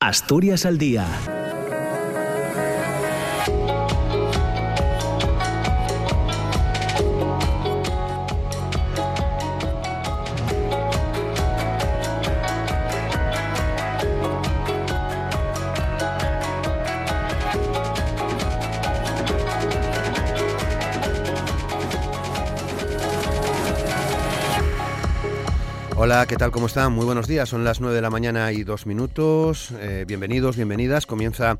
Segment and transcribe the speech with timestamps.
[0.00, 1.04] Asturias al día
[26.10, 26.50] Hola, ¿qué tal?
[26.50, 26.94] ¿Cómo están?
[26.94, 27.50] Muy buenos días.
[27.50, 29.72] Son las 9 de la mañana y dos minutos.
[29.78, 31.04] Eh, bienvenidos, bienvenidas.
[31.04, 31.58] Comienza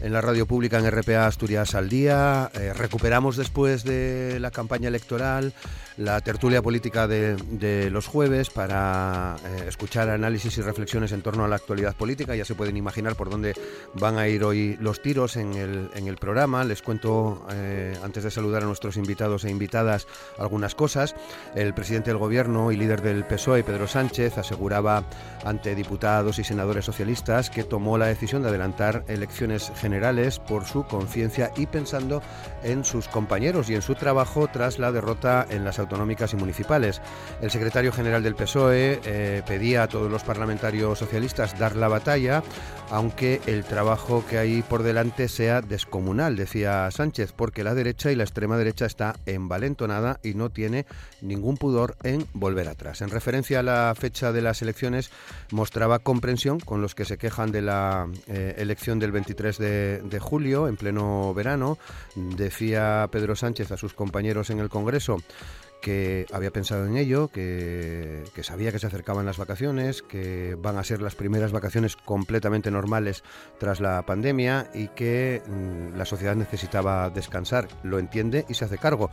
[0.00, 2.50] en la radio pública en RPA Asturias al día.
[2.54, 5.54] Eh, recuperamos después de la campaña electoral
[5.96, 11.48] la tertulia política de, los jueves para eh, escuchar análisis y reflexiones en torno a
[11.48, 12.34] la actualidad política.
[12.34, 13.54] Ya se pueden imaginar por dónde
[13.94, 16.64] van a ir hoy los tiros en el, en el programa.
[16.64, 20.06] Les cuento, eh, antes de saludar a nuestros invitados e invitadas,
[20.38, 21.14] algunas cosas.
[21.54, 25.04] El presidente del Gobierno y líder del PSOE, Pedro Sánchez, aseguraba
[25.44, 30.84] ante diputados y senadores socialistas que tomó la decisión de adelantar elecciones generales por su
[30.84, 32.22] conciencia y pensando
[32.62, 37.00] en sus compañeros y en su trabajo tras la derrota en las autonómicas y municipales.
[37.40, 42.42] El secretario general del PSOE eh, pedía a todos los parlamentarios socialistas dar la batalla,
[42.90, 48.16] aunque el trabajo que hay por delante sea descomunal, decía Sánchez, porque la derecha y
[48.16, 50.86] la extrema derecha está envalentonada y no tiene
[51.20, 53.00] ningún pudor en volver atrás.
[53.00, 55.10] En referencia a la fecha de las elecciones,
[55.50, 60.18] mostraba comprensión con los que se quejan de la eh, elección del 23 de, de
[60.20, 61.78] julio, en pleno verano.
[62.14, 65.18] Decía Pedro Sánchez a sus compañeros en el Congreso
[65.84, 70.82] que había pensado en ello, que, sabía que se acercaban las vacaciones, que van a
[70.82, 73.22] ser las primeras vacaciones completamente normales
[73.58, 77.68] tras la pandemia y que mm, la sociedad necesitaba descansar.
[77.82, 79.10] Lo entiende y se hace cargo,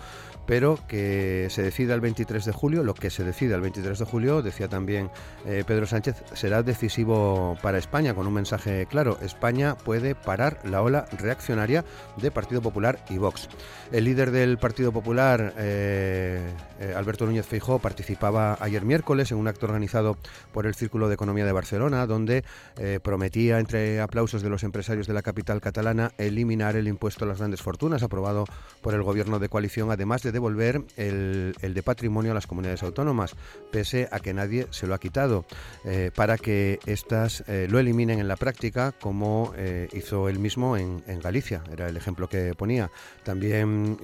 [0.48, 4.06] pero que se decida el 23 de julio, lo que se decida el 23 de
[4.06, 5.12] julio, decía también
[5.46, 9.18] eh, Pedro Sánchez, será decisivo para España, con un mensaje claro.
[9.22, 11.84] España puede parar la ola reaccionaria
[12.16, 13.50] de Partido Popular y Vox.
[13.92, 16.40] El líder del Partido Popular, eh,
[16.82, 20.18] eh, Alberto Núñez Feijó participaba ayer miércoles en un acto organizado
[20.52, 22.44] por el Círculo de Economía de Barcelona, donde
[22.78, 27.28] eh, prometía, entre aplausos de los empresarios de la capital catalana, eliminar el impuesto a
[27.28, 28.46] las grandes fortunas aprobado
[28.82, 33.36] por el gobierno de coalición, además de devolver el, de patrimonio a las comunidades autónomas,
[33.72, 35.46] pese a que nadie se lo ha quitado,
[35.86, 39.54] eh, para que éstas lo eliminen en la práctica, como
[39.94, 41.64] hizo él mismo en, en, Galicia.
[41.72, 42.90] Era el ejemplo que ponía.
[43.24, 43.98] También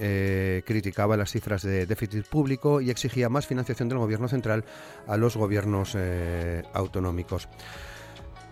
[0.64, 2.47] criticaba las cifras de déficit público
[2.80, 4.64] y exigía más financiación del gobierno central
[5.06, 7.48] a los gobiernos eh, autonómicos.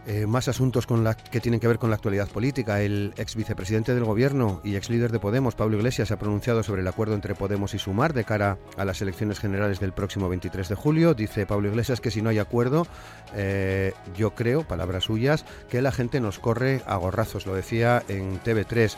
[0.08, 2.80] Eh, más asuntos con la, que tienen que ver con la actualidad política.
[2.80, 6.82] El ex vicepresidente del Gobierno y ex líder de Podemos, Pablo Iglesias, ha pronunciado sobre
[6.82, 10.68] el acuerdo entre Podemos y Sumar de cara a las elecciones generales del próximo 23
[10.68, 11.14] de julio.
[11.14, 12.86] Dice Pablo Iglesias que si no hay acuerdo,
[13.34, 17.44] eh, yo creo, palabras suyas, que la gente nos corre a gorrazos.
[17.44, 18.96] Lo decía en TV3.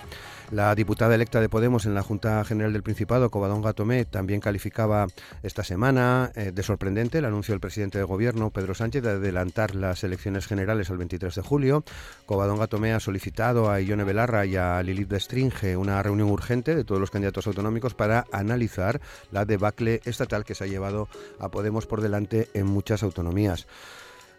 [0.51, 5.07] La diputada electa de Podemos en la Junta General del Principado, Covadonga Tomé, también calificaba
[5.43, 9.75] esta semana eh, de sorprendente el anuncio del presidente del Gobierno, Pedro Sánchez, de adelantar
[9.75, 11.85] las elecciones generales al 23 de julio.
[12.25, 16.85] Covadonga Tomé ha solicitado a Ione Belarra y a Lilith Stringe una reunión urgente de
[16.85, 21.11] todos los candidatos autonómicos para analizar la debacle estatal que se ha llevado
[21.41, 23.67] a Podemos por delante en muchas autonomías.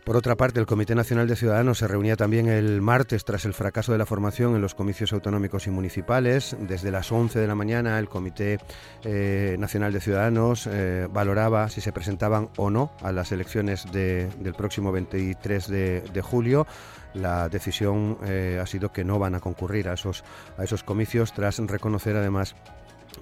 [0.09, 3.53] Por otra parte, el Comité Nacional de Ciudadanos se reunía también el martes tras el
[3.53, 6.57] fracaso de la formación en los comicios autonómicos y municipales.
[6.59, 8.57] Desde las 11 de la mañana, el Comité
[9.03, 14.55] eh, Nacional de Ciudadanos eh, valoraba si se presentaban o no a las elecciones del
[14.57, 16.65] próximo 23 de, julio.
[17.13, 20.23] La decisión eh, ha sido que no van a concurrir a esos,
[20.57, 22.55] a esos comicios tras reconocer además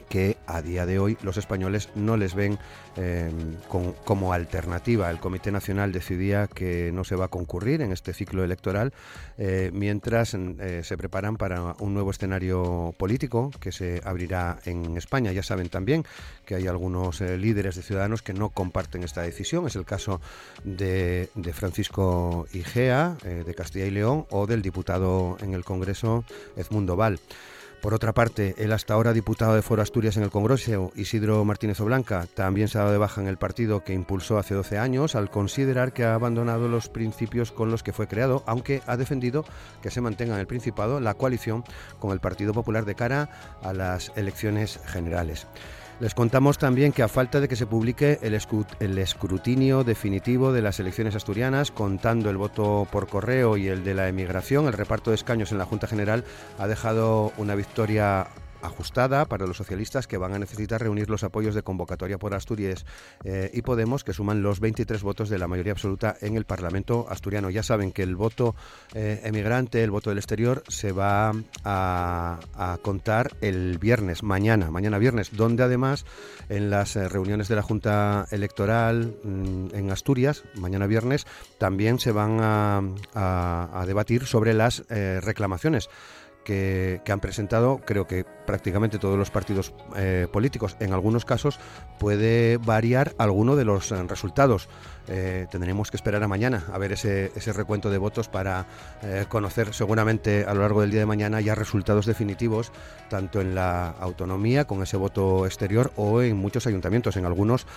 [0.10, 2.58] que a día de hoy los españoles no les ven
[2.96, 3.30] eh,
[4.06, 5.12] como alternativa.
[5.12, 8.94] El Comité Nacional decidía que no se va a concurrir en este ciclo electoral
[9.38, 15.32] eh, mientras eh, se preparan para un nuevo escenario político que se abrirá en España.
[15.32, 16.06] Ya saben también
[16.46, 19.68] que hay algunos líderes de ciudadanos que no comparten esta decisión.
[19.68, 20.22] Es el caso
[20.64, 26.24] de, de Francisco Igea, de Castilla y León, o del diputado en el Congreso,
[26.56, 27.20] Edmundo Val.
[27.82, 31.80] Por otra parte, el hasta ahora diputado de Foro Asturias en el Congreso, Isidro Martínez
[31.80, 35.16] Oblanca, también se ha dado de baja en el partido que impulsó hace 12 años
[35.16, 39.46] al considerar que ha abandonado los principios con los que fue creado, aunque ha defendido
[39.82, 41.64] que se mantenga en el Principado la coalición
[42.00, 43.30] con el Partido Popular de cara
[43.62, 45.46] a las elecciones generales.
[46.00, 48.36] Les contamos también que a falta de que se publique el,
[49.00, 54.08] escrutinio definitivo de las elecciones asturianas, contando el voto por correo y el de la
[54.08, 56.24] emigración, el reparto de escaños en la Junta General
[56.60, 58.28] ha dejado una victoria
[58.62, 62.86] ajustada para los socialistas que van a necesitar reunir los apoyos de convocatoria por Asturias
[63.24, 67.06] eh, y Podemos, que suman los 23 votos de la mayoría absoluta en el Parlamento
[67.10, 67.50] asturiano.
[67.50, 68.56] Ya saben que el voto
[68.94, 71.34] eh, emigrante, el voto del exterior, se va
[71.64, 72.40] a,
[72.82, 76.06] contar el viernes, mañana, mañana viernes, donde además
[76.50, 81.26] en las eh, reuniones de la Junta Electoral mm, en Asturias, mañana viernes,
[81.58, 85.90] también se van a, debatir sobre las reclamaciones
[86.48, 90.76] que, han presentado, creo que prácticamente todos los partidos eh, políticos.
[90.80, 91.60] En algunos casos
[92.00, 94.68] puede variar alguno de los eh, resultados.
[95.10, 98.66] Eh, tendremos que esperar a mañana a ver ese, ese recuento de votos para
[99.30, 102.72] conocer seguramente a lo largo del día de mañana ya resultados definitivos,
[103.10, 107.16] tanto en la autonomía con ese voto exterior o en muchos ayuntamientos.
[107.16, 107.68] En algunos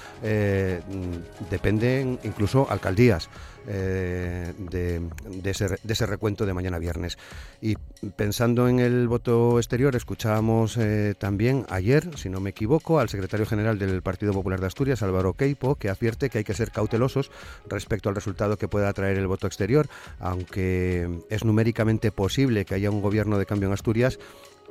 [1.51, 3.29] dependen incluso alcaldías.
[3.67, 5.03] Eh, de,
[5.45, 7.19] ese, recuento de mañana viernes.
[7.61, 7.77] Y
[8.17, 13.47] pensando en el voto exterior, escuchábamos eh, también ayer, si no me equivoco, al secretario
[13.47, 17.31] general del Partido Popular de Asturias, Álvaro Queipo, que advierte que hay que ser cautelosos
[17.69, 22.91] respecto al resultado que pueda traer el voto exterior, aunque es numéricamente posible que haya
[22.91, 24.19] un gobierno de cambio en Asturias.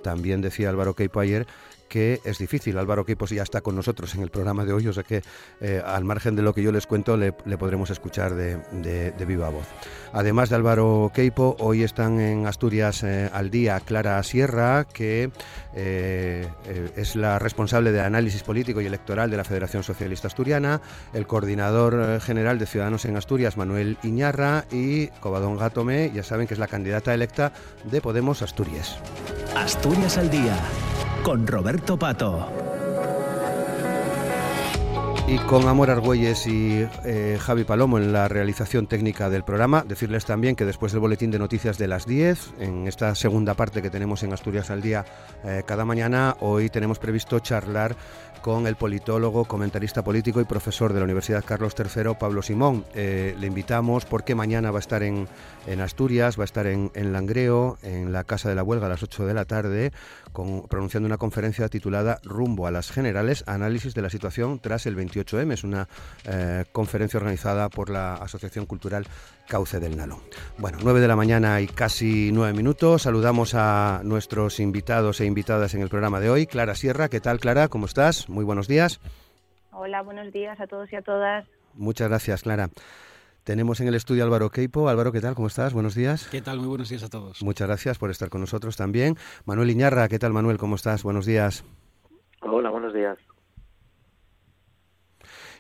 [0.04, 1.46] También decía Álvaro Queipo ayer
[1.90, 2.78] que es difícil.
[2.78, 5.22] Álvaro Queipos ya está con nosotros en el programa de hoy, o sea que
[5.60, 9.68] eh, al margen de lo que yo les cuento le, podremos escuchar de, viva voz.
[10.14, 15.32] Además de Álvaro Queipo, hoy están en Asturias eh, al día Clara Sierra, que
[15.76, 16.48] eh,
[16.96, 20.82] es la responsable de análisis político y electoral de la Federación Socialista Asturiana,
[21.14, 26.54] el coordinador general de Ciudadanos en Asturias, Manuel Iñarra, y Covadón Gatome, ya saben que
[26.54, 27.52] es la candidata electa
[27.84, 28.98] de Podemos Asturias.
[29.56, 30.56] Asturias al día
[31.24, 32.48] con Roberto Pato.
[35.28, 40.26] Y con Amor Argüelles y eh, Javi Palomo en la realización técnica del programa, decirles
[40.26, 43.92] también que después del boletín de noticias de las 10, en esta segunda parte que
[43.92, 45.06] tenemos en Asturias al día
[45.44, 47.96] eh, cada mañana, hoy tenemos previsto charlar
[48.42, 52.86] con el politólogo, comentarista político y profesor de la Universidad Carlos III, Pablo Simón.
[52.94, 55.28] Eh, le invitamos porque mañana va a estar en,
[55.82, 59.26] Asturias, va a estar en, Langreo, en la Casa de la Huelga a las 8
[59.26, 59.92] de la tarde,
[60.34, 65.54] pronunciando una conferencia titulada Rumbo a las Generales, análisis de la situación tras el 28M.
[65.54, 65.88] Es una
[66.26, 69.06] eh, conferencia organizada por la Asociación Cultural
[69.50, 70.20] Cauce del Nalón.
[70.60, 73.02] Bueno, 9 de la mañana y casi 9 minutos.
[73.02, 76.46] Saludamos a nuestros invitados e invitadas en el programa de hoy.
[76.46, 77.68] Clara Sierra, ¿qué tal Clara?
[77.68, 78.30] ¿Cómo estás?
[78.30, 79.02] Muy buenos días.
[79.72, 81.48] Hola, buenos días a todos y a todas.
[81.74, 82.70] Muchas gracias, Clara.
[83.44, 84.88] Tenemos en el estudio Álvaro Queipo.
[84.88, 85.34] Álvaro, ¿qué tal?
[85.34, 85.74] ¿Cómo estás?
[85.74, 86.28] Buenos días.
[86.30, 86.60] ¿Qué tal?
[86.60, 87.42] Muy buenos días a todos.
[87.42, 89.18] Muchas gracias por estar con nosotros también.
[89.46, 90.60] Manuel Iñarra, ¿qué tal, Manuel?
[90.60, 91.02] ¿Cómo estás?
[91.02, 91.66] Buenos días.
[92.42, 93.18] Hola, buenos días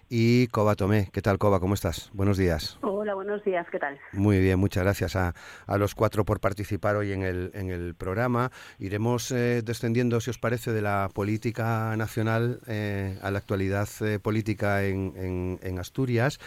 [0.09, 1.09] y Coba Tomé.
[1.13, 1.59] ¿Qué tal, Coba?
[1.59, 2.09] ¿Cómo estás?
[2.13, 2.77] Buenos días.
[2.81, 3.67] Hola, buenos días.
[3.71, 3.97] ¿Qué tal?
[4.11, 5.35] Muy bien, muchas gracias a,
[5.67, 8.51] a los cuatro por participar hoy en el, en el programa.
[8.79, 14.19] Iremos eh, descendiendo, si os parece, de la política nacional eh, a la actualidad eh,
[14.19, 16.39] política en, en, Asturias.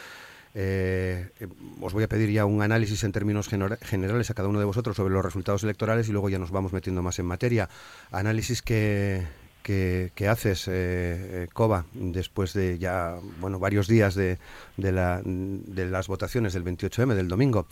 [1.80, 4.96] os voy a pedir ya un análisis en términos generales a cada uno de vosotros
[4.96, 7.68] sobre los resultados electorales y luego ya nos vamos metiendo más en materia.
[8.10, 9.22] Análisis que,
[9.62, 14.38] que, haces, eh, Coba, eh, después de ya bueno varios días de,
[14.76, 17.66] de, la, de las votaciones del 28M, del domingo.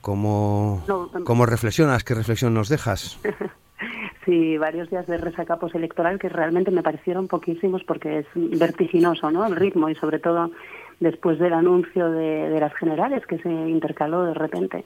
[0.00, 0.84] ¿Cómo,
[1.14, 2.04] em- ¿Cómo reflexionas?
[2.04, 3.18] ¿Qué reflexión nos dejas?
[4.24, 9.46] Sí, varios días de resaca electoral que realmente me parecieron poquísimos porque es vertiginoso ¿no?
[9.46, 10.50] el ritmo y sobre todo
[10.98, 14.84] después del anuncio de, de las generales que se intercaló de repente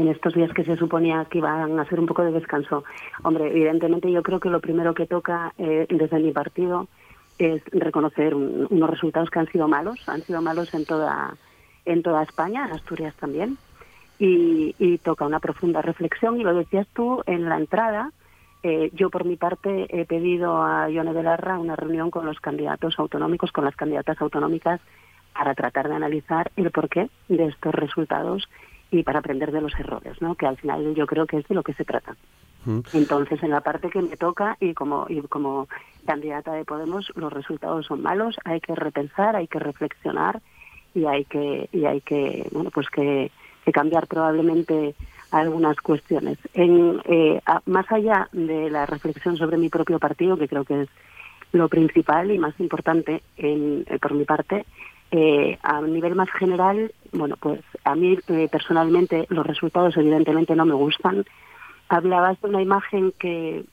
[0.00, 2.84] en estos días que se suponía que iban a ser un poco de descanso.
[3.22, 6.88] Hombre, evidentemente yo creo que lo primero que toca eh, desde mi partido
[7.38, 11.36] es reconocer unos resultados que han sido malos, han sido malos en toda
[11.84, 13.56] en toda España, en Asturias también,
[14.18, 16.38] y, toca una profunda reflexión.
[16.38, 18.10] Y lo decías tú en la entrada,
[18.62, 22.98] eh, yo por mi parte he pedido a Ione Belarra una reunión con los candidatos
[22.98, 24.80] autonómicos, con las candidatas autonómicas,
[25.32, 28.48] para tratar de analizar el porqué de estos resultados
[28.90, 30.34] y para aprender de los errores, ¿no?
[30.34, 32.16] que al final yo creo que es de lo que se trata.
[32.64, 32.80] Mm.
[32.92, 35.68] Entonces, en la parte que me toca y como, y como
[36.06, 40.40] candidata de Podemos, los resultados son malos, hay que repensar, hay que reflexionar
[40.94, 43.30] y hay que, y hay que bueno, pues que,
[43.72, 44.96] cambiar probablemente
[45.30, 46.38] algunas cuestiones.
[46.54, 50.88] En, eh, más allá de la reflexión sobre mi propio partido, que creo que es
[51.52, 54.66] lo principal y más importante en, eh, por mi parte,
[55.10, 60.64] eh, a nivel más general, bueno, pues a mí eh, personalmente los resultados evidentemente no
[60.64, 61.24] me gustan.
[61.88, 63.64] Hablabas de una imagen que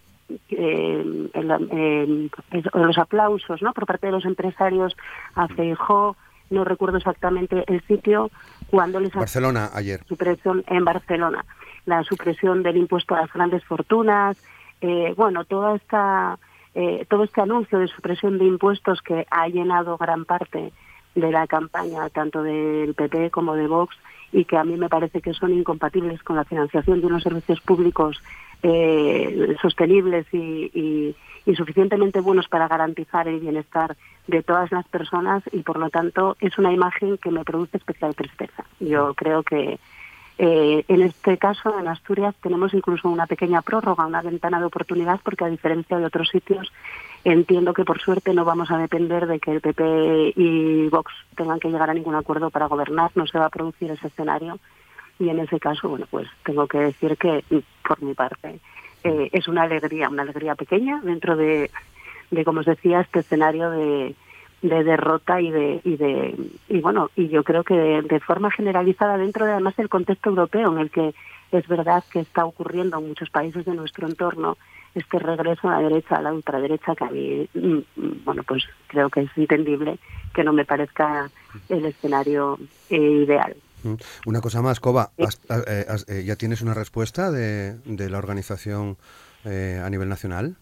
[0.49, 2.29] eh,
[2.73, 3.73] los aplausos, ¿no?
[3.73, 4.95] Por parte de los empresarios
[5.35, 6.17] a Feijó,
[6.49, 8.31] no recuerdo exactamente el sitio
[8.69, 11.45] cuando les Barcelona ayer supresión en Barcelona
[11.85, 14.37] la supresión del impuesto a las grandes fortunas
[14.81, 16.37] eh, bueno, toda esta,
[16.75, 20.71] eh, todo este anuncio de supresión de impuestos que ha llenado gran parte
[21.19, 23.95] de la campaña, tanto del PP como de Vox,
[24.31, 27.59] y que a mí me parece que son incompatibles con la financiación de unos servicios
[27.61, 28.21] públicos
[28.63, 31.15] eh, sostenibles y,
[31.55, 33.95] suficientemente buenos para garantizar el bienestar
[34.27, 38.13] de todas las personas y por lo tanto es una imagen que me produce especial
[38.15, 38.65] tristeza.
[38.81, 39.79] Yo creo que
[40.39, 45.19] eh, en este caso, en Asturias, tenemos incluso una pequeña prórroga, una ventana de oportunidad,
[45.23, 46.71] porque a diferencia de otros sitios,
[47.31, 51.59] entiendo que por suerte no vamos a depender de que el PP y Vox tengan
[51.59, 54.59] que llegar a ningún acuerdo para gobernar, no se va a producir ese escenario.
[55.19, 57.43] Y en ese caso, bueno, pues tengo que decir que,
[57.85, 58.59] por mi parte,
[59.03, 61.69] eh, es una alegría, una alegría pequeña dentro de,
[62.31, 64.15] de, como os decía, este escenario de,
[64.61, 66.35] de derrota y de y de
[66.69, 70.71] y bueno y yo creo que de, forma generalizada dentro de además del contexto europeo
[70.71, 71.13] en el que
[71.51, 74.57] es verdad que está ocurriendo en muchos países de nuestro entorno
[74.97, 79.09] este regreso a la derecha a la ultraderecha que a mí mm, bueno pues creo
[79.09, 79.99] que es entendible
[80.33, 81.29] que no me parezca
[81.69, 82.57] el escenario
[82.89, 83.93] eh, ideal mm.
[84.25, 85.25] una cosa más Coba eh,
[86.07, 88.97] eh, ya tienes una respuesta de, de la organización
[89.45, 90.57] a nivel nacional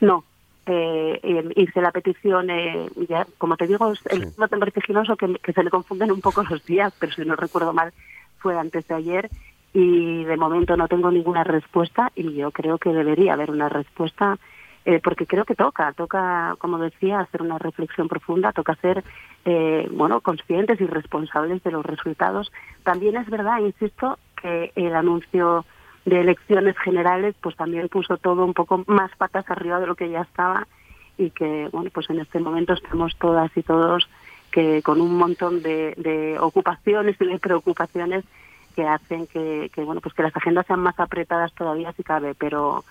[0.00, 0.24] no
[0.68, 4.36] eh, hice la petición, eh, ya, como te digo, es el sí.
[4.36, 7.92] tan vertiginoso que, se le confunden un poco los días, pero si no recuerdo mal,
[8.38, 9.30] fue antes de ayer
[9.72, 14.38] y de momento no tengo ninguna respuesta y yo creo que debería haber una respuesta
[14.86, 19.02] eh, porque creo que toca, toca, como decía, hacer una reflexión profunda, toca ser,
[19.44, 22.52] eh, bueno, conscientes y responsables de los resultados.
[22.84, 25.64] También es verdad, insisto, que el anuncio
[26.04, 30.08] de elecciones generales, pues también puso todo un poco más patas arriba de lo que
[30.08, 30.68] ya estaba
[31.18, 34.08] y que, bueno, pues en este momento estamos todas y todos
[34.52, 38.24] que con un montón de, de ocupaciones y de preocupaciones
[38.76, 42.34] que hacen que, que, bueno, pues que las agendas sean más apretadas todavía si cabe,
[42.34, 42.84] pero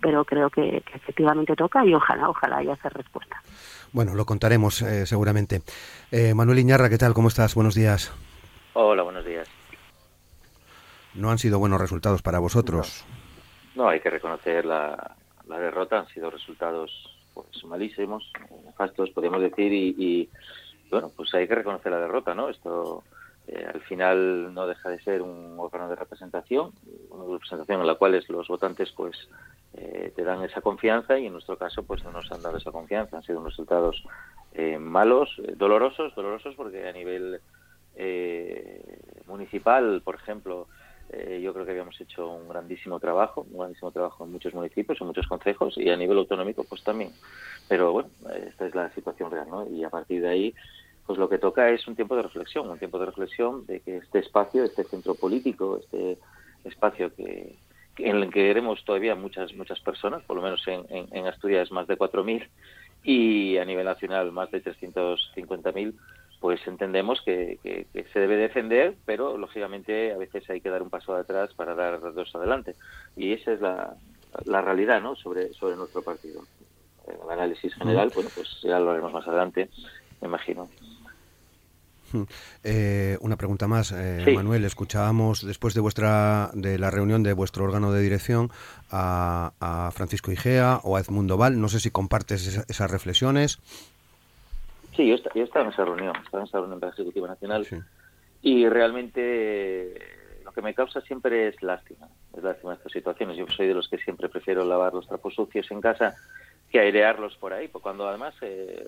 [0.00, 3.42] pero creo que, efectivamente toca y ojalá, ojalá haya esa respuesta.
[3.92, 5.62] Bueno, lo contaremos eh, seguramente.
[6.12, 7.14] Eh, Manuel Iñarra, ¿qué tal?
[7.14, 7.56] ¿Cómo estás?
[7.56, 8.12] Buenos días.
[8.74, 9.48] Hola, buenos días
[11.18, 13.04] no han sido buenos resultados para vosotros.
[13.74, 15.16] No, hay que reconocer la,
[15.46, 16.90] derrota, han sido resultados
[17.34, 18.32] pues malísimos,
[18.64, 20.28] nefastos, podemos decir, y,
[20.90, 22.48] bueno, pues hay que reconocer la derrota, ¿no?
[22.48, 23.04] Esto
[23.48, 26.72] eh, al final no deja de ser un órgano de representación,
[27.10, 29.16] una representación en la cual los votantes pues
[29.74, 32.72] eh, te dan esa confianza y en nuestro caso pues no nos han dado esa
[32.72, 34.04] confianza, han sido resultados
[34.52, 37.40] eh, malos, dolorosos, dolorosos porque a nivel
[39.26, 40.68] municipal, por ejemplo,
[41.10, 45.00] eh, yo creo que habíamos hecho un grandísimo trabajo, un grandísimo trabajo en muchos municipios,
[45.00, 47.12] en muchos consejos y a nivel autonómico pues también.
[47.66, 48.10] Pero bueno,
[48.46, 49.66] esta es la situación real, ¿no?
[49.70, 50.54] Y a partir de ahí,
[51.08, 53.96] pues lo que toca es un tiempo de reflexión, un tiempo de reflexión de que
[53.96, 56.18] este espacio, este centro político, este
[56.64, 57.56] espacio que,
[57.96, 61.72] en el que queremos todavía muchas muchas personas, por lo menos en, en, en Asturias
[61.72, 62.46] más de 4.000
[63.04, 65.94] y a nivel nacional más de 350.000,
[66.40, 71.16] pues entendemos que, se debe defender, pero lógicamente a veces hay que dar un paso
[71.16, 72.74] atrás para dar dos adelante.
[73.16, 73.96] Y esa es la,
[74.44, 75.16] la realidad ¿no?
[75.16, 76.42] sobre, sobre nuestro partido.
[77.06, 79.70] El análisis general, bueno, pues ya lo haremos más adelante,
[80.20, 80.68] me imagino.
[82.64, 84.64] Eh, una pregunta más, eh, Manuel.
[84.64, 88.50] Escuchábamos después de vuestra de la reunión de vuestro órgano de dirección
[88.90, 91.60] a, a Francisco Igea o a Edmundo Val.
[91.60, 93.58] No sé si compartes esas reflexiones.
[94.96, 97.66] Sí, yo, yo estaba en esa reunión, estaba en esa reunión de la Ejecutiva Nacional
[98.42, 99.94] y realmente
[100.44, 103.36] lo que me causa siempre es lástima, es lástima estas situaciones.
[103.36, 106.16] Yo soy de los que siempre prefiero lavar los trapos sucios en casa
[106.70, 108.84] que airearlos por ahí, cuando además eh,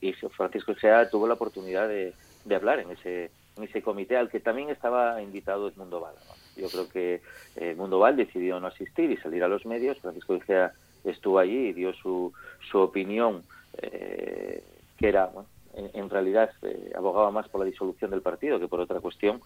[0.00, 2.14] y Francisco Sea tuvo la oportunidad de,
[2.54, 6.14] hablar en ese en ese comité al que también estaba invitado Edmundo Val.
[6.56, 7.14] Yo creo que
[7.56, 9.98] eh, Edmundo Val decidió no asistir y salir a los medios.
[9.98, 10.72] Francisco Igea
[11.04, 12.32] estuvo allí y dio su,
[12.70, 13.42] su opinión
[13.80, 14.62] eh,
[14.98, 15.30] que era,
[15.74, 19.40] en, realidad eh, abogaba más por la disolución del partido que por otra cuestión,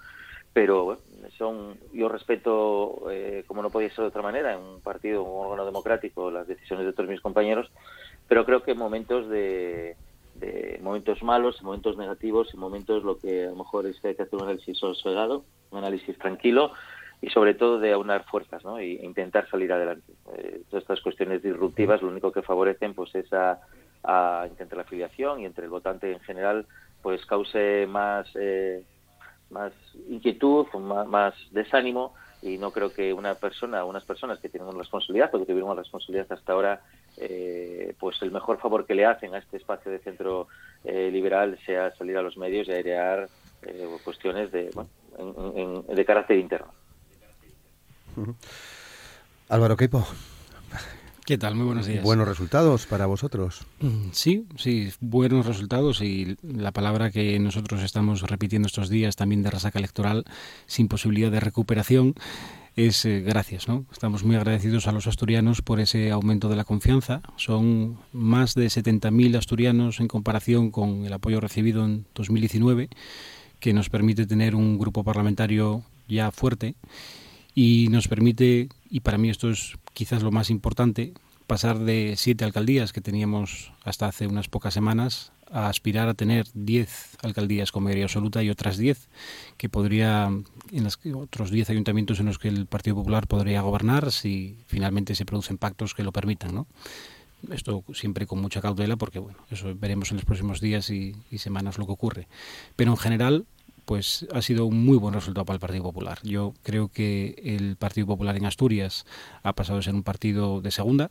[0.52, 1.00] pero bueno,
[1.36, 5.46] son, yo respeto, eh, como no podía ser de otra manera, en un partido, un
[5.46, 7.70] órgano democrático, las decisiones de todos mis compañeros,
[8.28, 9.96] pero creo que en momentos de,
[10.80, 14.14] momentos malos, en momentos negativos, en momentos lo que a lo mejor es que hay
[14.14, 16.72] que hacer un análisis sosegado, un análisis tranquilo
[17.22, 18.78] y sobre todo de aunar fuerzas ¿no?
[18.78, 20.12] e intentar salir adelante.
[20.36, 23.60] Eh, todas estas cuestiones disruptivas lo único que favorecen pues esa
[24.02, 26.66] a, entre la afiliación y entre el votante en general
[27.02, 28.82] pues cause más eh,
[29.50, 29.72] más
[30.08, 34.78] inquietud más, más, desánimo y no creo que una persona unas personas que tienen una
[34.78, 36.80] responsabilidad o que tuvieron una responsabilidad hasta ahora
[37.16, 40.48] eh, pues el mejor favor que le hacen a este espacio de centro
[40.84, 43.28] eh, liberal sea salir a los medios y airear
[44.04, 46.72] cuestiones de bueno, de carácter interno
[49.48, 50.06] Álvaro Queipo
[51.30, 51.54] ¿Qué tal?
[51.54, 52.02] Muy buenos días.
[52.02, 53.64] Buenos resultados para vosotros.
[53.78, 59.44] Mm, sí, sí, buenos resultados y la palabra que nosotros estamos repitiendo estos días también
[59.44, 60.24] de resaca electoral
[60.66, 62.14] sin posibilidad de recuperación
[62.76, 63.84] es eh, gracias, ¿no?
[63.92, 67.22] Estamos muy agradecidos a los asturianos por ese aumento de la confianza.
[67.36, 72.88] Son más de 70.000 asturianos en comparación con el apoyo recibido en 2019,
[73.58, 76.74] que nos permite tener un grupo parlamentario ya fuerte
[77.54, 81.12] y nos permite, y para mí esto es quizás lo más importante,
[81.46, 86.46] pasar de siete alcaldías que teníamos hasta hace unas pocas semanas a aspirar a tener
[86.54, 89.08] diez alcaldías con mayoría absoluta y otras diez
[89.56, 90.26] que podría,
[90.72, 95.14] en los otros diez ayuntamientos en los que el Partido Popular podría gobernar si finalmente
[95.14, 96.66] se producen pactos que lo permitan, ¿no?
[97.50, 101.78] Esto siempre con mucha cautela porque, bueno, eso veremos en los próximos días y, semanas
[101.78, 102.28] lo que ocurre.
[102.76, 103.46] Pero en general,
[103.86, 106.18] pues ha sido un muy buen resultado para el Partido Popular.
[106.22, 109.06] Yo creo que el Partido Popular en Asturias
[109.42, 111.08] ha pasado de ser un partido de segunda,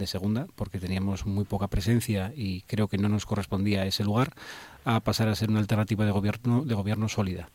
[0.00, 4.32] de segunda, porque teníamos muy poca presencia y creo que no nos correspondía ese lugar,
[4.84, 7.50] a pasar a ser una alternativa de gobierno, de gobierno sólida.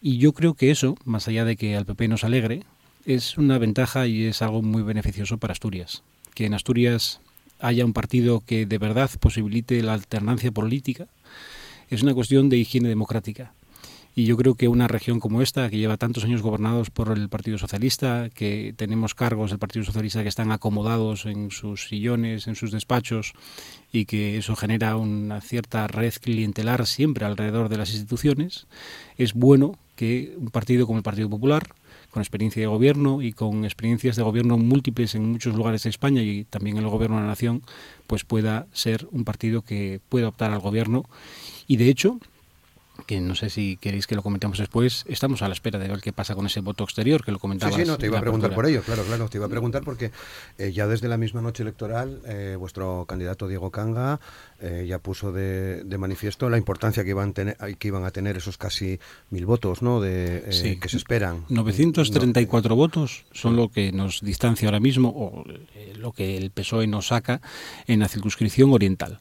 [0.00, 2.62] Y yo creo que eso, más allá de que al PP nos alegre,
[3.04, 6.02] es una ventaja y es algo muy beneficioso para Asturias.
[6.34, 7.20] Que en Asturias
[7.58, 11.08] haya un partido que de verdad posibilite la alternancia política
[11.90, 13.52] es una cuestión de higiene democrática
[14.20, 17.30] y yo creo que una región como esta, que lleva tantos años gobernados por el
[17.30, 22.54] Partido Socialista, que tenemos cargos del Partido Socialista que están acomodados en sus sillones, en
[22.54, 23.32] sus despachos,
[23.90, 28.66] y que eso genera una cierta red clientelar siempre alrededor de las instituciones,
[29.16, 31.68] es bueno que un partido como el Partido Popular,
[32.10, 36.22] con experiencia de gobierno y con experiencias de gobierno múltiples en muchos lugares de España
[36.22, 37.62] y también en el gobierno de la nación,
[38.06, 41.06] pues pueda ser un partido que pueda optar al gobierno.
[41.66, 42.20] Y de hecho,
[43.10, 46.00] que no sé si queréis que lo comentemos después, estamos a la espera de ver
[46.00, 47.74] qué pasa con ese voto exterior que lo comentabas.
[47.74, 49.82] Sí, sí, no, te iba a preguntar por ello, claro, claro, te iba a preguntar
[49.82, 50.12] porque
[50.58, 54.20] eh, ya desde la misma noche electoral eh, vuestro candidato Diego Canga
[54.60, 58.56] eh, ya puso de, manifiesto la importancia que iban, tener, que iban a tener esos
[58.56, 59.00] casi
[59.30, 60.00] mil votos ¿no?
[60.00, 61.46] de, que se esperan.
[61.48, 65.44] 934 votos son lo que nos distancia ahora mismo o
[65.96, 67.40] lo que el PSOE nos saca
[67.88, 69.18] en la circunscripción oriental.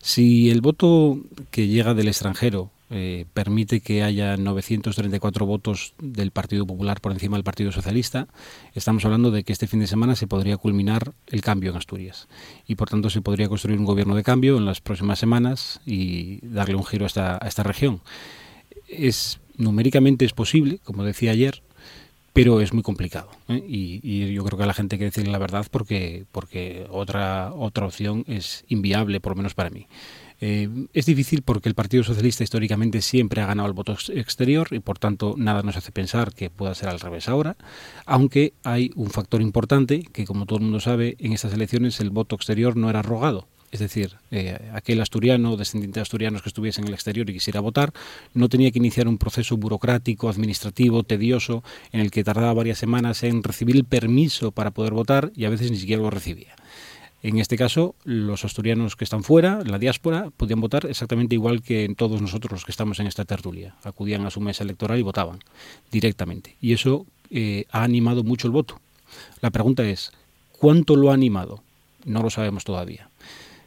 [0.00, 1.18] Si el voto
[1.50, 7.36] que llega del extranjero eh, permite que haya 934 votos del Partido Popular por encima
[7.36, 8.28] del Partido Socialista,
[8.74, 12.28] estamos hablando de que este fin de semana se podría culminar el cambio en Asturias
[12.66, 16.46] y por tanto se podría construir un gobierno de cambio en las próximas semanas y
[16.46, 18.00] darle un giro a esta, a esta región.
[18.88, 21.62] Es numéricamente es posible, como decía ayer,
[22.34, 23.64] pero es muy complicado ¿eh?
[23.66, 27.52] y, yo creo que a la gente hay que decirle la verdad porque porque otra
[27.54, 29.86] otra opción es inviable por lo menos para mí
[30.40, 34.80] eh, es difícil porque el Partido Socialista históricamente siempre ha ganado el voto exterior y
[34.80, 37.56] por tanto nada nos hace pensar que pueda ser al revés ahora,
[38.06, 42.10] aunque hay un factor importante que como todo el mundo sabe en estas elecciones el
[42.10, 43.46] voto exterior no era rogado.
[43.74, 47.58] Es decir, eh, aquel asturiano, descendiente de asturianos que estuviese en el exterior y quisiera
[47.58, 47.92] votar,
[48.32, 53.24] no tenía que iniciar un proceso burocrático, administrativo, tedioso, en el que tardaba varias semanas
[53.24, 56.54] en recibir el permiso para poder votar y a veces ni siquiera lo recibía.
[57.24, 61.90] En este caso, los asturianos que están fuera, la diáspora, podían votar exactamente igual que
[61.96, 63.76] todos nosotros los que estamos en esta tertulia.
[63.82, 65.38] Acudían a su mesa electoral y votaban
[65.90, 66.54] directamente.
[66.60, 68.78] Y eso eh, ha animado mucho el voto.
[69.40, 70.12] La pregunta es,
[70.52, 71.62] ¿cuánto lo ha animado?
[72.04, 73.08] No lo sabemos todavía.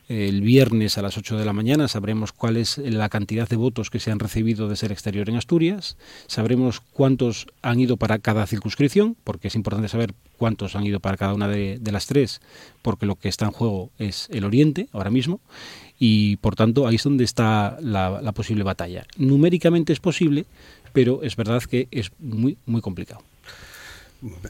[0.07, 3.89] El viernes a las 8 de la mañana sabremos cuál es la cantidad de votos
[3.89, 8.47] que se han recibido desde el exterior en Asturias, sabremos cuántos han ido para cada
[8.47, 12.39] circunscripción, porque es importante saber cuántos han ido para cada una de, las tres,
[12.81, 15.41] porque lo que está en juego es el Oriente ahora mismo,
[15.99, 19.05] y por tanto ahí es donde está la, posible batalla.
[19.17, 20.45] Numéricamente es posible,
[20.93, 23.23] pero es verdad que es muy, muy complicado.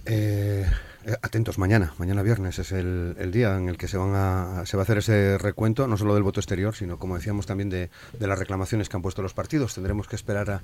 [0.05, 0.65] Eh,
[1.21, 4.81] atentos mañana, mañana viernes es el, día en el que se van a se va
[4.81, 7.89] a hacer ese recuento, no solo del voto exterior, sino como decíamos también de,
[8.19, 9.73] las reclamaciones que han puesto los partidos.
[9.73, 10.61] Tendremos que esperar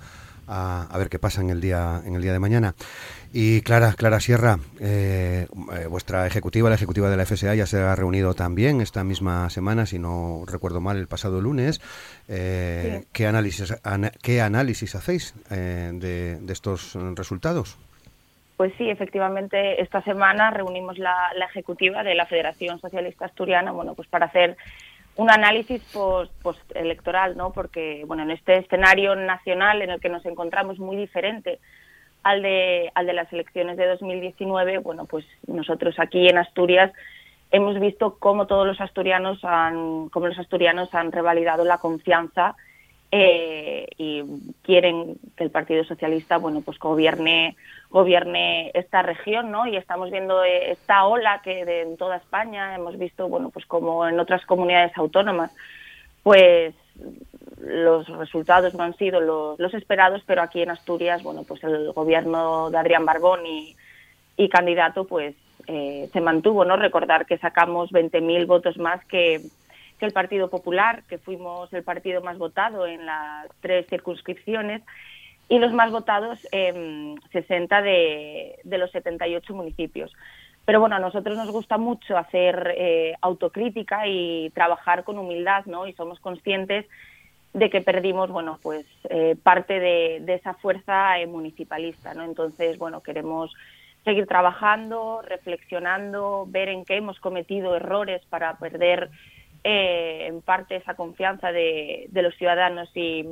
[0.48, 2.76] a, ver qué pasa en el día en el día de mañana.
[3.32, 7.80] Y Clara, Clara Sierra, eh, eh, vuestra ejecutiva, la ejecutiva de la FSA ya se
[7.80, 11.80] ha reunido también esta misma semana, si no recuerdo mal, el pasado lunes.
[12.28, 13.74] ¿qué, análisis,
[14.22, 17.78] ¿Qué análisis hacéis de estos resultados?
[18.64, 24.08] Pues sí, efectivamente, esta semana reunimos la, ejecutiva de la Federación Socialista Asturiana, bueno, pues
[24.08, 24.56] para hacer
[25.18, 25.82] un análisis
[26.42, 27.52] post-electoral, ¿no?
[27.52, 31.60] Porque, bueno, en este escenario nacional en el que nos encontramos muy diferente
[32.24, 36.94] al de, al de las elecciones de 2019, bueno, pues nosotros aquí en Asturias
[37.52, 42.56] hemos visto cómo todos los asturianos han, cómo los asturianos han revalidado la confianza
[43.16, 44.24] eh, y
[44.64, 47.56] quieren que el Partido Socialista, bueno, pues gobierne,
[47.92, 49.68] gobierne esta región, ¿no?
[49.68, 53.68] Y estamos viendo eh, esta ola que de, en toda España hemos visto, bueno, pues
[53.68, 55.52] como en otras comunidades autónomas,
[56.24, 56.74] pues
[57.60, 62.72] los resultados no han sido los, esperados, pero aquí en Asturias, bueno, pues el gobierno
[62.72, 65.36] de Adrián Barbón y, candidato, pues
[65.68, 66.78] eh, se mantuvo, ¿no?
[66.78, 69.40] Recordar que sacamos 20.000 votos más que,
[70.06, 74.82] el Partido Popular, que fuimos el partido más votado en las tres circunscripciones
[75.50, 80.12] y los más votados en 60 de, de los 78 municipios.
[80.66, 85.88] Pero bueno, a nosotros nos gusta mucho hacer eh, autocrítica y trabajar con humildad, ¿no?
[85.88, 86.86] Y somos conscientes
[87.54, 92.24] de que perdimos, bueno, pues eh, parte de, de, esa fuerza eh, municipalista, ¿no?
[92.24, 93.54] Entonces, bueno, queremos
[94.06, 99.10] seguir trabajando, reflexionando, ver en qué hemos cometido errores para perder
[99.64, 103.26] eh, en parte esa confianza de, los ciudadanos y,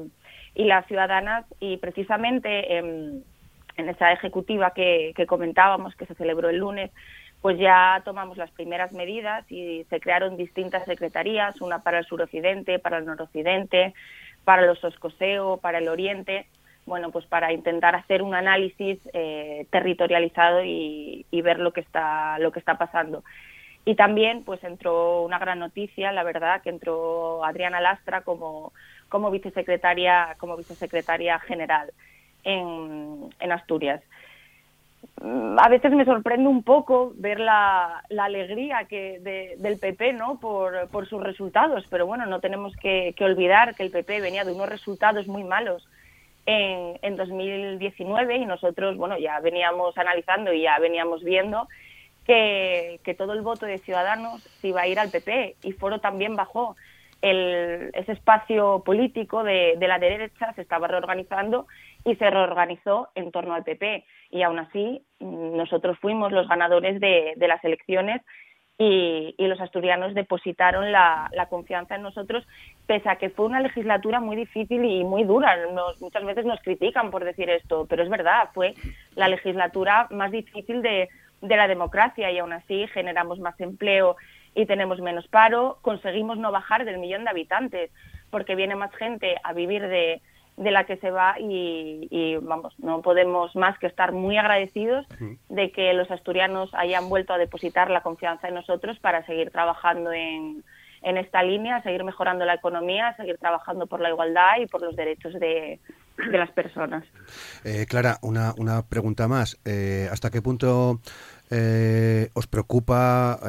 [0.56, 3.24] las ciudadanas y precisamente en,
[3.76, 6.92] esa ejecutiva que, comentábamos que se celebró el lunes
[7.42, 12.78] pues ya tomamos las primeras medidas y se crearon distintas secretarías, una para el suroccidente,
[12.78, 13.96] para el noroccidente,
[14.44, 16.46] para los Oscoseo, para el oriente,
[16.86, 22.38] bueno, pues para intentar hacer un análisis eh, territorializado y, y, ver lo que está
[22.38, 23.24] lo que está pasando.
[23.84, 28.74] Y también pues entró una gran noticia, la verdad, que entró Adriana Lastra como,
[29.10, 31.92] como vicesecretaria, como vicesecretaria general
[32.44, 34.02] en, en Asturias.
[35.58, 39.20] A veces me sorprende un poco ver la, la alegría que
[39.58, 40.40] del PP ¿no?
[40.40, 44.44] Por, por, sus resultados, pero bueno, no tenemos que, que, olvidar que el PP venía
[44.44, 45.88] de unos resultados muy malos
[46.46, 51.68] en, en 2019 y nosotros bueno ya veníamos analizando y ya veníamos viendo
[53.04, 56.36] que, todo el voto de Ciudadanos se iba a ir al PP y Foro también
[56.36, 56.76] bajó.
[57.22, 61.68] El, ese espacio político de, la derecha se estaba reorganizando
[62.04, 64.06] y se reorganizó en torno al PP.
[64.32, 68.22] Y aún así, nosotros fuimos los ganadores de, las elecciones
[68.78, 72.48] y, los asturianos depositaron la, confianza en nosotros,
[72.88, 75.58] pese a que fue una legislatura muy difícil y muy dura.
[76.00, 78.74] muchas veces nos critican por decir esto, pero es verdad, fue
[79.16, 81.10] la legislatura más difícil de,
[81.42, 84.16] de la democracia y aún así generamos más empleo
[84.54, 87.92] y tenemos menos paro, conseguimos no bajar del millón de habitantes
[88.30, 90.22] porque viene más gente a vivir de,
[90.58, 95.06] de la que se va y, vamos, no podemos más que estar muy agradecidos
[95.50, 100.12] de que los asturianos hayan vuelto a depositar la confianza en nosotros para seguir trabajando
[100.12, 100.64] en,
[101.02, 104.96] en esta línea, seguir mejorando la economía, seguir trabajando por la igualdad y por los
[104.96, 105.80] derechos de,
[106.18, 107.04] de las personas.
[107.64, 109.58] Eh, Clara, una, una pregunta más.
[109.66, 111.00] Eh, ¿Hasta qué punto
[111.50, 113.40] eh, os preocupa,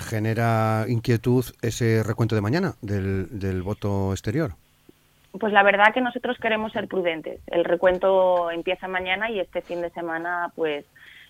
[0.00, 4.52] genera inquietud ese recuento de mañana del, del voto exterior?
[5.38, 7.40] Pues la verdad que nosotros queremos ser prudentes.
[7.46, 10.84] El recuento empieza mañana y este fin de semana, pues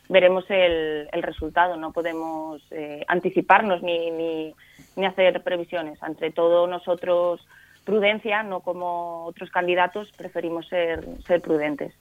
[0.09, 1.77] veremos el, el resultado.
[1.77, 2.61] No podemos
[3.07, 4.55] anticiparnos ni, ni,
[4.97, 5.99] ni hacer previsiones.
[6.03, 7.41] Entre todo, nosotros
[7.85, 11.95] prudencia, no como otros candidatos, preferimos ser, ser prudentes.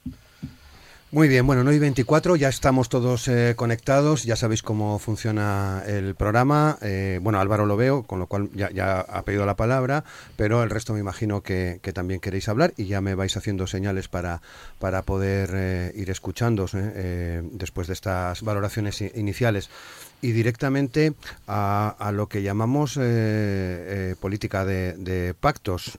[1.12, 5.82] Muy bien, bueno, no hay 24, ya estamos todos eh, conectados, ya sabéis cómo funciona
[5.86, 6.78] el programa.
[6.80, 10.04] Eh, bueno, Álvaro lo veo, con lo cual ya, ha pedido la palabra,
[10.36, 14.08] pero el resto me imagino que, también queréis hablar y ya me vais haciendo señales
[14.08, 14.40] para,
[14.78, 19.68] para poder eh, ir escuchando después de estas valoraciones iniciales
[20.22, 21.12] y directamente
[21.46, 22.98] a, lo que llamamos
[24.20, 25.98] política de, de pactos.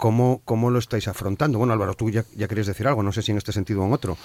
[0.00, 1.58] ¿Cómo, ¿Cómo, lo estáis afrontando?
[1.58, 3.86] Bueno, Álvaro, tú ya, ya, querías decir algo, no sé si en este sentido o
[3.86, 4.16] en otro.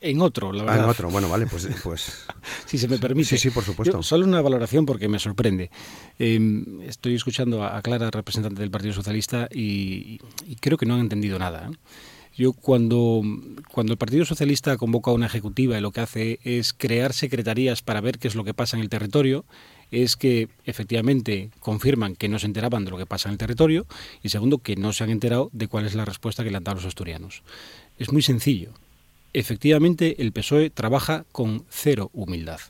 [0.00, 0.78] En otro, la verdad.
[0.78, 1.68] Ah, en otro, bueno, vale, pues...
[1.82, 2.24] pues...
[2.66, 3.30] si se me permite.
[3.30, 4.00] Sí, sí, por supuesto.
[4.04, 5.72] solo una valoración porque me sorprende.
[6.20, 10.20] Em, estoy escuchando a Clara, representante del Partido Socialista, y,
[10.60, 11.68] creo que no han entendido nada.
[11.68, 11.76] ¿eh?
[12.38, 13.20] Yo cuando,
[13.72, 18.00] cuando el Partido Socialista convoca una ejecutiva y lo que hace es crear secretarías para
[18.00, 19.44] ver qué es lo que pasa en el territorio,
[19.90, 23.86] es que efectivamente confirman que no se enteraban de lo que pasa en el territorio
[24.22, 26.64] y segundo que no se han enterado de cuál es la respuesta que le han
[26.64, 27.42] dado los asturianos.
[27.98, 28.70] Es muy sencillo.
[29.34, 32.60] Efectivamente, el PSOE trabaja con cero humildad.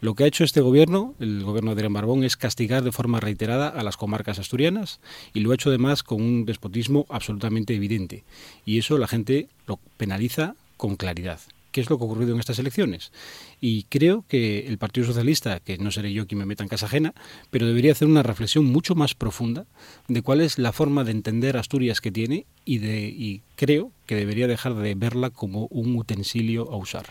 [0.00, 3.68] Lo que ha hecho este gobierno, el gobierno de Barbón, es castigar de forma reiterada
[3.68, 5.00] a las comarcas asturianas
[5.32, 8.24] y lo ha hecho además con un despotismo absolutamente evidente.
[8.66, 11.40] Y eso la gente lo penaliza con claridad
[11.78, 13.12] qué es lo que ha ocurrido en estas elecciones.
[13.60, 16.86] Y creo que el Partido Socialista, que no seré yo quien me meta en casa
[16.86, 17.14] ajena,
[17.52, 19.64] pero debería hacer una reflexión mucho más profunda
[20.08, 24.16] de cuál es la forma de entender Asturias que tiene y, de, y creo que
[24.16, 27.06] debería dejar de verla como un utensilio a usar.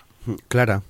[0.49, 0.81] Clara.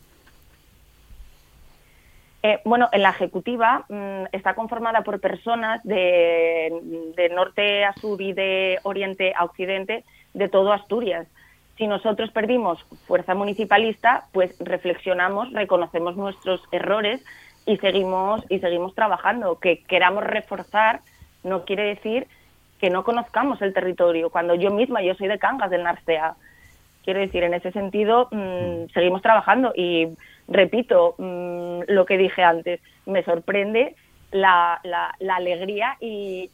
[2.42, 8.20] Eh, bueno, en la ejecutiva mm, está conformada por personas de, de, norte a sur
[8.20, 11.28] y de oriente a occidente de todo Asturias.
[11.78, 17.24] Si nosotros perdimos fuerza municipalista, pues reflexionamos, reconocemos nuestros errores
[17.68, 19.60] y seguimos y seguimos trabajando.
[19.60, 21.02] Que queramos reforzar
[21.44, 22.28] no quiere decir
[22.80, 24.30] que no conozcamos el territorio.
[24.30, 26.36] Cuando yo misma, yo soy de Cangas, del Narcea,
[27.04, 30.10] quiero decir, en ese sentido mm, seguimos trabajando y
[30.48, 33.96] repito mm, lo que dije antes, me sorprende
[34.32, 36.50] la, la, alegría y,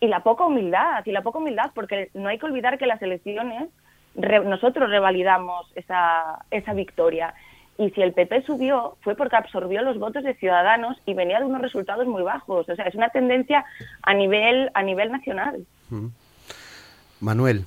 [0.00, 3.02] y, la poca humildad, y la poca humildad, porque no hay que olvidar que las
[3.02, 3.68] elecciones
[4.14, 7.34] nosotros revalidamos esa, esa victoria.
[7.78, 11.46] Y si el PP subió fue porque absorbió los votos de ciudadanos y venía de
[11.46, 12.68] unos resultados muy bajos.
[12.68, 13.64] O sea, es una tendencia
[14.02, 15.64] a nivel, a nivel nacional.
[17.20, 17.64] Manuel.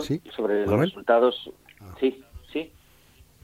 [0.00, 0.20] ¿Sí?
[0.34, 1.50] Sobre los resultados
[2.00, 2.72] Sí, sí.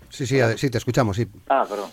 [0.09, 1.27] Sí, sí, sí, te escuchamos, sí.
[1.49, 1.91] Ah, perdón.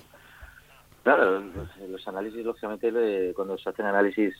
[1.04, 1.42] Claro,
[1.90, 4.36] los, análisis, lógicamente, cuando se hacen análisis,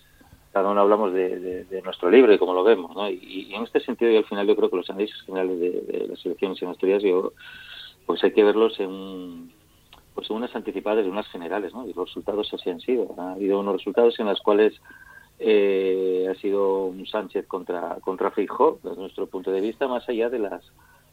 [0.52, 3.10] cada uno hablamos de, nuestro libro y cómo lo vemos, ¿no?
[3.10, 6.26] Y, en este sentido, y al final, yo creo que los análisis generales de, las
[6.26, 7.34] elecciones en Asturias, yo,
[8.06, 9.52] pues hay que verlos en,
[10.14, 11.88] pues en unas anticipadas y unas generales, ¿no?
[11.88, 13.16] Y los resultados así han sido.
[13.18, 14.74] Ha habido unos resultados en los cuales
[15.40, 20.30] eh, ha sido un Sánchez contra contra Feijóo, desde nuestro punto de vista, más allá
[20.30, 20.64] de las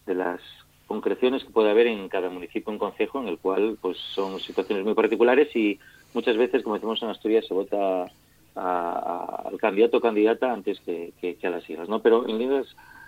[0.06, 0.40] de las
[0.88, 4.84] concreciones que puede haber en cada municipio, un concejo, en el cual pues son situaciones
[4.84, 5.78] muy particulares y
[6.14, 8.10] muchas veces, como decimos en Asturias, se vota
[8.58, 12.00] al candidato o candidata antes que, a las hijas, ¿no?
[12.00, 12.66] Pero en líneas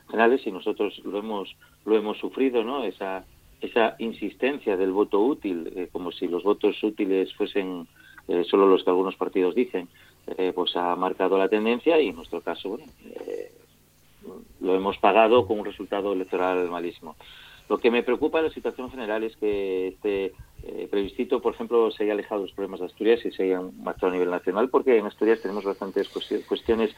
[0.09, 2.85] generales, y nosotros lo hemos lo hemos sufrido, ¿no?
[2.85, 3.25] Esa
[3.61, 7.87] esa insistencia del voto útil, eh, como si los votos útiles fuesen
[8.27, 9.89] eh, solo los que algunos partidos dicen,
[10.39, 12.79] eh, pues ha marcado la tendencia y en nuestro caso,
[14.61, 17.17] lo hemos pagado con un resultado electoral malísimo.
[17.69, 20.33] Lo que me preocupa de la situación general es que este
[20.63, 24.09] eh, plebiscito, por ejemplo, se haya alejado los problemas de Asturias y se hayan marchado
[24.09, 26.95] a nivel nacional, porque en Asturias tenemos bastantes cuestiones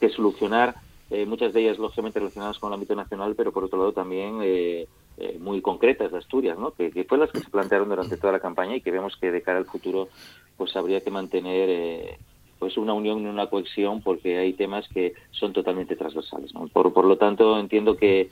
[0.00, 0.74] que solucionar,
[1.10, 4.38] eh, muchas de ellas lógicamente relacionadas con el ámbito nacional, pero por otro lado también
[4.42, 6.70] eh, eh, muy concretas de Asturias, ¿no?
[6.70, 9.30] Que, que, fue las que se plantearon durante toda la campaña y que vemos que
[9.30, 10.08] de cara al futuro
[10.56, 12.18] pues habría que mantener
[12.58, 16.52] pues una unión y una cohesión porque hay temas que son totalmente transversales.
[16.72, 18.30] Por, por lo tanto, entiendo que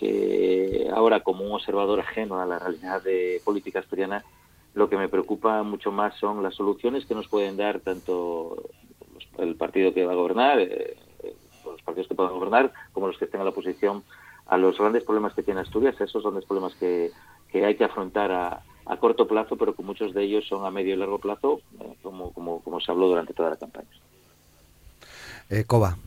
[0.00, 4.24] que ahora como un observador ajeno a la realidad de política asturiana,
[4.72, 8.62] lo que me preocupa mucho más son las soluciones que nos pueden dar tanto
[9.36, 10.96] el partido que va a gobernar, eh,
[11.66, 14.02] los partidos que puedan gobernar, como los que estén en la oposición,
[14.46, 16.00] a los grandes problemas que tiene Asturias.
[16.00, 17.10] Esos son los problemas que,
[17.52, 20.70] que hay que afrontar a, a, corto plazo, pero que muchos de ellos son a
[20.70, 23.88] medio y largo plazo, eh, como, como, como se habló durante toda la campaña.
[25.50, 25.98] Eh, Coba.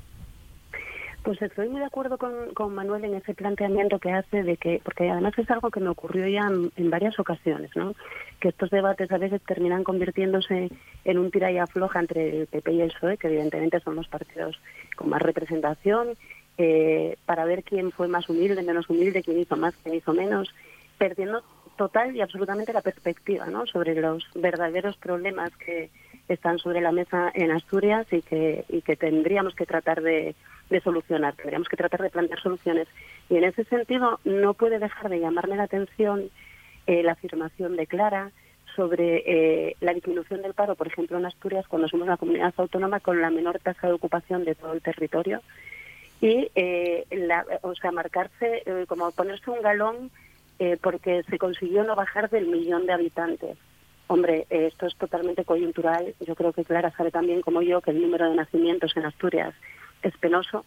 [1.24, 5.10] Pues estoy muy de acuerdo con, Manuel en ese planteamiento que hace de que, porque
[5.10, 7.96] además es algo que me ocurrió ya en, varias ocasiones, ¿no?
[8.42, 10.70] Que estos debates a veces terminan convirtiéndose
[11.06, 14.10] en un tira y afloja entre el PP y el PSOE, que evidentemente son los
[14.10, 14.60] partidos
[14.98, 16.10] con más representación,
[16.58, 20.54] eh, para ver quién fue más humilde, menos humilde, quién hizo más, quién hizo menos,
[20.98, 21.42] perdiendo
[21.78, 23.66] total y absolutamente la perspectiva, ¿no?
[23.66, 25.90] Sobre los verdaderos problemas que
[26.28, 30.36] están sobre la mesa en Asturias y que, y que tendríamos que tratar de
[30.74, 32.88] de solucionar, tendríamos que tratar de plantear soluciones.
[33.30, 36.30] Y en ese sentido no puede dejar de llamarme la atención
[36.86, 38.32] eh, la afirmación de Clara
[38.76, 43.00] sobre eh, la disminución del paro, por ejemplo, en Asturias, cuando somos la comunidad autónoma
[43.00, 45.42] con la menor tasa de ocupación de todo el territorio.
[46.20, 50.12] Y, eh, la, o sea, marcarse, como ponerse un galón
[50.82, 53.58] porque se consiguió no bajar del millón de habitantes.
[54.08, 56.16] Hombre, esto es totalmente coyuntural.
[56.26, 59.54] Yo creo que Clara sabe también, como yo, que el número de nacimientos en Asturias
[60.04, 60.66] es penoso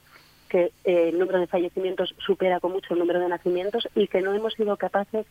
[0.49, 4.23] que eh, el número de fallecimientos supera con mucho el número de nacimientos y que
[4.23, 5.27] no hemos sido capaces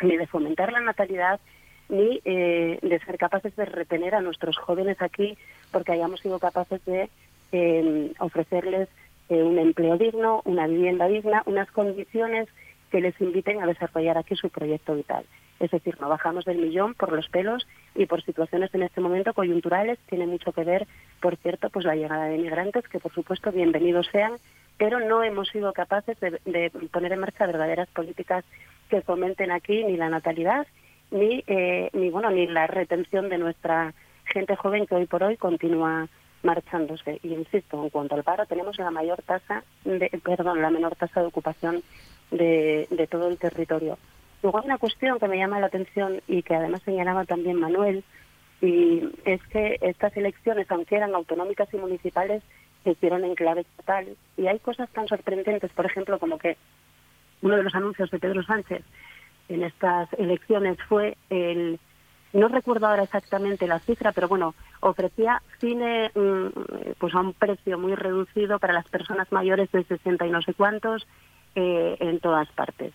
[0.00, 1.40] ni de fomentar la natalidad
[1.88, 5.36] ni eh, de ser capaces de retener a nuestros jóvenes aquí
[5.70, 7.08] porque hayamos sido capaces de
[7.52, 8.88] em, ofrecerles
[9.28, 12.48] eh, un empleo digno, una vivienda digna, unas condiciones
[12.90, 15.24] que les inviten a desarrollar aquí su proyecto vital.
[15.60, 19.34] Es decir, no bajamos del millón por los pelos y por situaciones en este momento
[19.34, 19.98] coyunturales.
[20.08, 20.86] Tiene mucho que ver,
[21.20, 24.32] por cierto, pues la llegada de inmigrantes, que por supuesto bienvenidos sean,
[24.78, 28.44] pero no hemos sido capaces de, poner en marcha verdaderas políticas
[28.88, 30.66] que fomenten aquí ni la natalidad
[31.10, 35.36] ni, eh, ni bueno ni la retención de nuestra gente joven que hoy por hoy
[35.36, 36.08] continúa
[36.42, 37.20] marchándose.
[37.22, 41.20] Y insisto, en cuanto al paro, tenemos la mayor tasa, de, perdón, la menor tasa
[41.20, 41.82] de ocupación
[42.30, 43.98] de, de todo el territorio.
[44.42, 48.04] Luego hay una cuestión que me llama la atención y que además señalaba también Manuel,
[48.60, 52.42] y es que estas elecciones, aunque eran autonómicas y municipales,
[52.84, 54.16] se hicieron en clave estatal.
[54.36, 56.56] Y hay cosas tan sorprendentes, por ejemplo, como que
[57.42, 58.84] uno de los anuncios de Pedro Sánchez
[59.48, 61.78] en estas elecciones fue el
[62.32, 67.78] no recuerdo ahora exactamente la cifra, pero bueno, ofrecía cine mm, pues a un precio
[67.78, 71.06] muy reducido para las personas mayores de 60 y no sé cuántos
[71.54, 72.94] eh, en todas partes.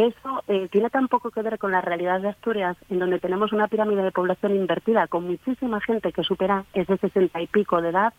[0.00, 3.52] Eso eh, tiene tan poco que ver con la realidad de Asturias, en donde tenemos
[3.52, 7.90] una pirámide de población invertida con muchísima gente que supera ese 60 y pico de
[7.90, 8.14] edad,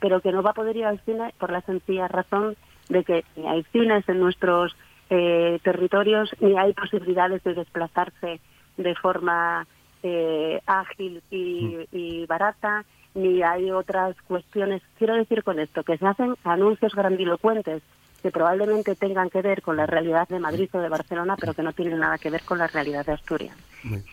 [0.00, 2.56] pero que no va a poder ir al cine por la sencilla razón
[2.88, 4.74] de que ni hay cines en nuestros
[5.10, 8.40] eh, territorios, ni hay posibilidades de desplazarse
[8.76, 9.64] de forma
[10.02, 11.82] eh, ágil mm.
[11.92, 14.82] y, barata, ni hay otras cuestiones.
[14.98, 17.80] Quiero decir con esto que se hacen anuncios grandilocuentes
[18.22, 21.62] que probablemente tengan que ver con la realidad de Madrid o de Barcelona, pero que
[21.62, 23.56] no tienen nada que ver con la realidad de Asturias.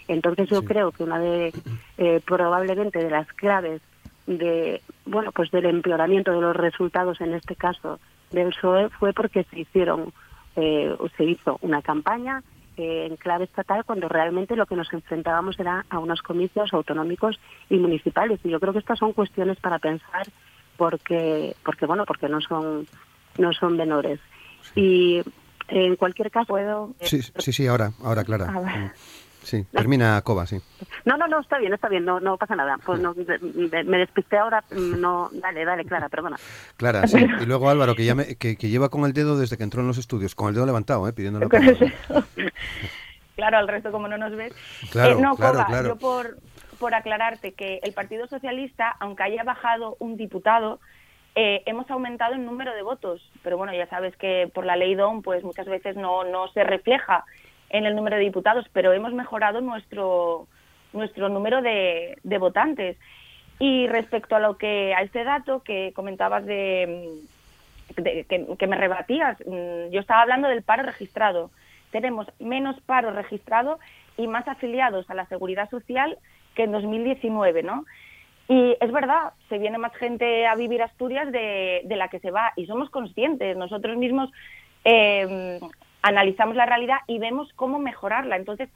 [0.07, 1.53] Entonces yo creo que una de
[1.97, 3.81] eh, probablemente de las claves
[4.25, 7.99] de bueno pues del empeoramiento de los resultados en este caso
[8.31, 10.13] del PSOE fue porque se hicieron
[10.55, 12.43] eh, se hizo una campaña
[12.77, 17.77] en clave estatal cuando realmente lo que nos enfrentábamos era a unos comicios autonómicos y
[17.77, 18.39] municipales.
[18.43, 20.27] Y yo creo que estas son cuestiones para pensar
[20.77, 22.87] porque porque bueno porque no son
[23.39, 24.19] no son menores
[24.75, 25.21] y
[25.67, 28.93] en cualquier caso puedo sí sí sí ahora ahora Clara
[29.41, 30.59] Sí, termina Coba, sí.
[31.05, 32.77] No, no, no, está bien, está bien, no, no pasa nada.
[32.85, 36.37] Pues no, me despisté ahora, no, dale, dale, Clara, perdona.
[36.77, 37.17] Clara, sí.
[37.17, 39.97] Y luego Álvaro, que, ya que, lleva con el dedo desde que entró en los
[39.97, 41.13] estudios, con el dedo levantado, ¿eh?
[43.35, 44.53] Claro, al resto como no nos ves.
[44.91, 46.37] Claro, eh, no, claro, Coba, yo por,
[46.77, 50.81] por aclararte que el Partido Socialista, aunque haya bajado un diputado,
[51.41, 54.93] eh, hemos aumentado el número de votos, pero bueno, ya sabes que por la ley
[54.95, 57.23] DON pues muchas veces no, no se refleja
[57.69, 60.47] en el número de diputados, pero hemos mejorado nuestro,
[60.91, 62.97] nuestro número de, votantes.
[63.57, 67.09] Y respecto a lo que a este dato que comentabas de,
[67.95, 71.51] que, me rebatías, mm, yo estaba hablando del paro registrado.
[71.91, 73.79] Tenemos menos paro registrado
[74.17, 76.17] y más afiliados a la seguridad social
[76.53, 77.85] que en 2019, ¿no?
[78.49, 82.31] Y es verdad, se viene más gente a vivir Asturias de, de la que se
[82.31, 83.55] va y somos conscientes.
[83.55, 84.31] Nosotros mismos
[84.83, 85.59] eh,
[86.01, 88.37] analizamos la realidad y vemos cómo mejorarla.
[88.37, 88.69] Entonces,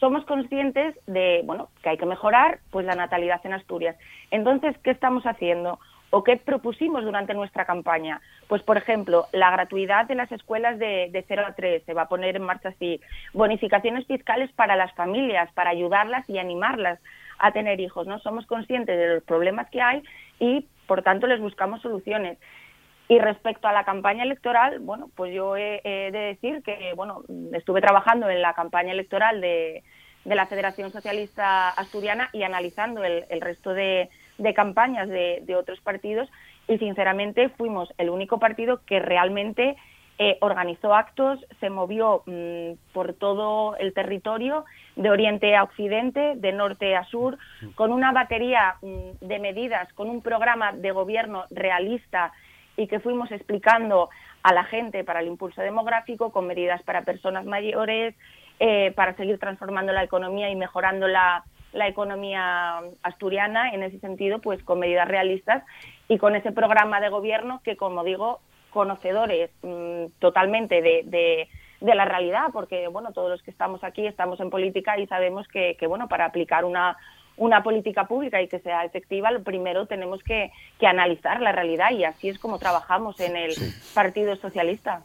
[0.00, 3.96] somos conscientes de, bueno, que hay que mejorar pues la natalidad en Asturias.
[4.30, 5.78] Entonces, ¿qué estamos haciendo?
[6.08, 8.22] ¿O qué propusimos durante nuestra campaña?
[8.46, 12.02] Pues, por ejemplo, la gratuidad de las escuelas de, de 0 a 3 se va
[12.02, 12.98] a poner en marcha así.
[13.34, 16.98] Bonificaciones fiscales para las familias, para ayudarlas y animarlas
[17.38, 18.06] a tener hijos.
[18.06, 18.18] ¿no?
[18.20, 20.02] Somos conscientes de los problemas que hay
[20.38, 22.38] y, por tanto, les buscamos soluciones.
[23.08, 27.22] Y respecto a la campaña electoral, bueno, pues yo he, de decir que, bueno,
[27.54, 29.82] estuve trabajando en la campaña electoral de,
[30.24, 34.10] la Federación Socialista Asturiana y analizando el, resto de,
[34.54, 36.28] campañas de, otros partidos
[36.68, 39.76] y, sinceramente, fuimos el único partido que realmente
[40.18, 44.64] eh, organizó actos, se movió mm, por todo el territorio,
[44.96, 47.38] de oriente a occidente, de norte a sur,
[47.76, 52.32] con una batería mm, de medidas, con un programa de gobierno realista
[52.76, 54.08] y que fuimos explicando
[54.42, 58.14] a la gente para el impulso demográfico con medidas para personas mayores,
[58.60, 64.60] eh, para seguir transformando la economía y mejorando la, economía asturiana, en ese sentido, pues
[64.64, 65.62] con medidas realistas
[66.08, 71.48] y con ese programa de gobierno que, como digo, conocedores mm, totalmente de,
[71.80, 75.46] de, la realidad, porque bueno, todos los que estamos aquí estamos en política y sabemos
[75.48, 76.96] que, que bueno, para aplicar una,
[77.38, 80.50] una política pública y que sea efectiva, lo primero tenemos que,
[80.82, 83.52] analizar la realidad y así es como trabajamos en el
[83.94, 85.02] Partido Socialista.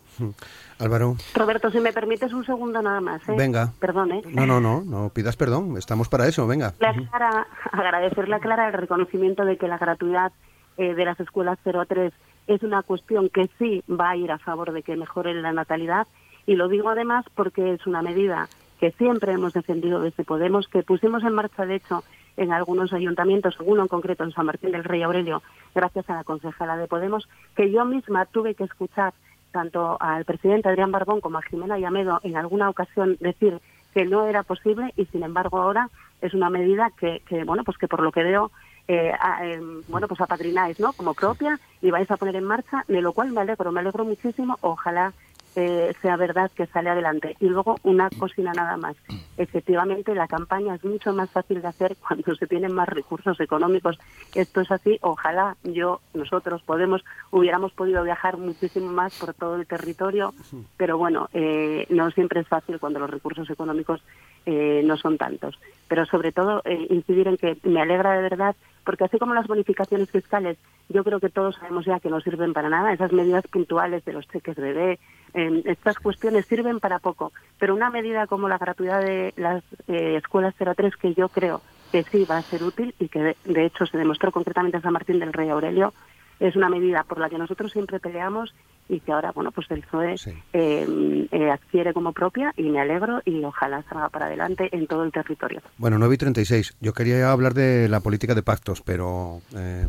[0.80, 1.16] Álvaro.
[1.34, 3.28] Roberto, si me permites un segundo nada más.
[3.28, 3.34] ¿eh?
[3.38, 3.74] Venga.
[3.80, 4.22] Perdón, ¿eh?
[4.30, 6.74] No, no, no, no pidas perdón, estamos para eso, venga.
[7.72, 10.32] agradecerle a Clara el reconocimiento de que la gratuidad
[10.78, 12.14] eh, de las escuelas 0 a 3
[12.48, 16.08] es una cuestión que sí va a ir a favor de que mejore la natalidad
[16.46, 20.84] y lo digo además porque es una medida que siempre hemos defendido desde Podemos, que
[20.84, 22.04] pusimos en marcha, de hecho,
[22.36, 25.42] en algunos ayuntamientos, uno en concreto en San Martín del Rey Aurelio,
[25.74, 29.14] gracias a la concejala de Podemos, que yo misma tuve que escuchar
[29.54, 33.62] tanto al presidente Adrián Barbón como a Jimena Yamedo en alguna ocasión decir
[33.94, 35.90] que no era posible y sin embargo ahora
[36.22, 38.52] es una medida que, bueno pues que por lo que veo
[38.88, 43.02] eh, eh, bueno pues apadrináis no como propia y vais a poner en marcha de
[43.02, 44.58] lo cual me alegro me alegro muchísimo.
[44.62, 45.14] Ojalá
[45.56, 47.36] eh, sea verdad que sale adelante.
[47.40, 48.96] Y luego una cocina nada más.
[49.38, 53.98] Efectivamente, la campaña es mucho más fácil de hacer cuando se tienen más recursos económicos.
[54.34, 54.98] Esto es así.
[55.02, 60.34] Ojalá yo, nosotros, podemos, hubiéramos podido viajar muchísimo más por todo el territorio,
[60.78, 64.02] pero bueno, eh, no siempre es fácil cuando los recursos económicos
[64.46, 65.60] eh, no son tantos.
[65.88, 70.10] Pero sobre todo, incidir en que me alegra de verdad porque así como las bonificaciones
[70.10, 70.58] fiscales,
[70.90, 74.14] yo creo que todos sabemos ya que no sirven para nada, esas medidas puntuales de
[74.14, 75.00] los cheques bebé,
[75.34, 80.54] estas cuestiones sirven para poco, pero una medida como la gratuidad de las eh, escuelas
[80.56, 81.62] 03 que yo creo
[81.92, 84.94] que sí va a ser útil y que de, hecho se demostró concretamente en San
[84.94, 85.94] Martín del Rey Aurelio,
[86.40, 88.54] es una medida por la que nosotros siempre peleamos
[88.90, 90.16] y que ahora, bueno, pues el PSOE
[90.54, 95.04] eh, eh, adquiere como propia y me alegro y ojalá salga para adelante en todo
[95.04, 95.62] el territorio.
[95.78, 96.76] Bueno, 9 y 36.
[96.82, 99.42] Yo quería hablar de la política de pactos, pero...
[99.56, 99.88] Eh,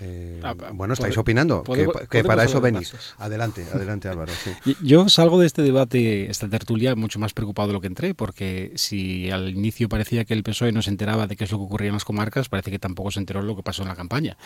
[0.00, 1.62] eh, ah, bueno, estáis opinando,
[2.10, 2.92] que, para eso venís.
[3.18, 4.32] Adelante, adelante Álvaro.
[4.82, 8.72] Yo salgo de este debate, esta tertulia, mucho más preocupado de lo que entré, porque
[8.74, 11.64] si al inicio parecía que el PSOE no se enteraba de qué es lo que
[11.64, 13.96] ocurría en las comarcas, parece que tampoco se enteró de lo que pasó en la
[13.96, 14.36] campaña.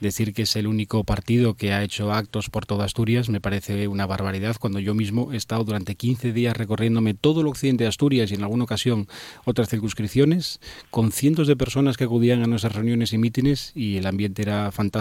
[0.00, 3.88] Decir que es el único partido que ha hecho actos por toda Asturias me parece
[3.88, 7.88] una barbaridad, cuando yo mismo he estado durante 15 días recorriéndome todo el occidente de
[7.88, 9.08] Asturias y en alguna ocasión
[9.46, 14.06] otras circunscripciones, con cientos de personas que acudían a nuestras reuniones y mítines y el
[14.06, 14.97] ambiente era fantástico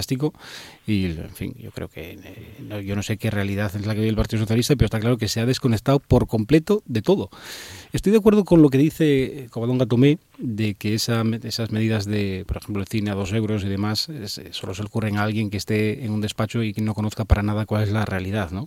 [0.86, 4.00] y, en fin, yo creo que eh, yo no sé qué realidad es la que
[4.00, 7.30] vive el Partido Socialista, pero está claro que se ha desconectado por completo de todo.
[7.94, 12.44] Estoy de acuerdo con lo que dice Covadonga Tomé de que esa, esas medidas de,
[12.48, 14.10] por ejemplo, el cine a dos euros y demás,
[14.52, 17.44] solo se ocurren a alguien que esté en un despacho y que no conozca para
[17.44, 18.66] nada cuál es la realidad, ¿no?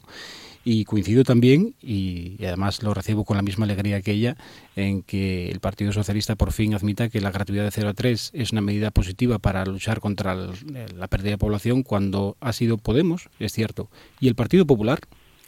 [0.65, 4.37] Y coincido también, y, además lo recibo con la misma alegría que ella,
[4.77, 8.31] en que el Partido Socialista por fin admita que la gratuidad de 0 a 3
[8.35, 13.31] es una medida positiva para luchar contra la pérdida de población cuando ha sido Podemos,
[13.39, 13.89] es cierto,
[14.21, 15.01] y el Partido Popular,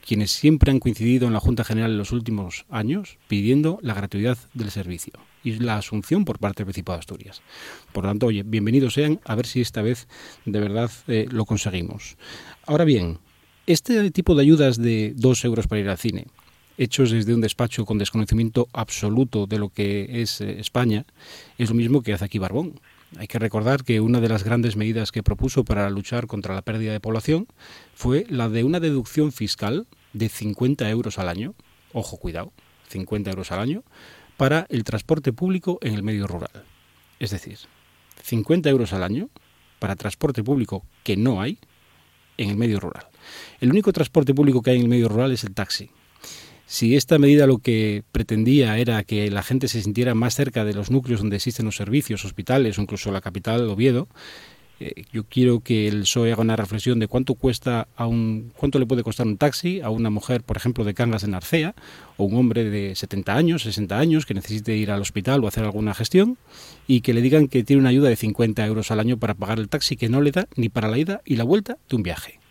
[0.07, 4.37] quienes siempre han coincidido en la Junta General en los últimos años pidiendo la gratuidad
[4.53, 5.13] del servicio
[5.45, 7.43] y la asunción por parte del Principado de Asturias.
[7.93, 10.09] Por lo tanto, oye, bienvenidos sean, a ver si esta vez
[10.45, 12.17] de verdad eh, lo conseguimos.
[12.67, 13.19] Ahora bien,
[13.67, 16.27] este tipo de ayudas de dos euros para ir al cine,
[16.79, 21.05] hechos desde un despacho con desconocimiento absoluto de lo que es eh, España,
[21.59, 22.81] es lo mismo que hace aquí Barbón.
[23.19, 26.63] Hay que recordar que una de las grandes medidas que propuso para luchar contra la
[26.63, 27.47] pérdida de población
[27.95, 31.55] fue la de una deducción fiscal de 50 euros al año,
[31.93, 32.53] ojo cuidado,
[32.89, 33.85] 50 euros al año,
[34.37, 36.65] para el transporte público en el medio rural.
[37.21, 37.59] Es decir,
[38.23, 39.29] 50 euros al año
[39.79, 41.59] para transporte público que no hay
[42.39, 43.12] en el medio rural.
[43.61, 45.91] El único transporte público que hay en el medio rural es el taxi.
[46.66, 50.73] Si esta medida lo que pretendía era que la gente se sintiera más cerca de
[50.73, 54.09] los núcleos donde existen los servicios, hospitales o incluso la capital, Oviedo,
[54.83, 58.81] eh, yo quiero que el PSOE haga una reflexión de cuánto cuesta a un, cuánto
[58.81, 61.75] le puede costar un taxi a una mujer, por ejemplo, de Cangas en Arcea,
[62.16, 65.62] o un hombre de 70 años, 60 años, que necesite ir al hospital o hacer
[65.62, 66.37] alguna gestión,
[66.89, 69.61] y que le digan que tiene una ayuda de 50 euros al año para pagar
[69.61, 72.03] el taxi que no le da ni para la ida y la vuelta de un
[72.03, 72.41] viaje.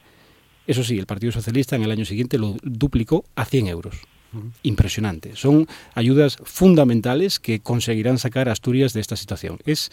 [0.67, 3.95] Eso sí, el Partido Socialista en el año siguiente lo duplicó a 100 euros.
[4.63, 5.35] Impresionante.
[5.35, 9.59] Son ayudas fundamentales que conseguirán sacar a Asturias de esta situación.
[9.65, 9.91] Es,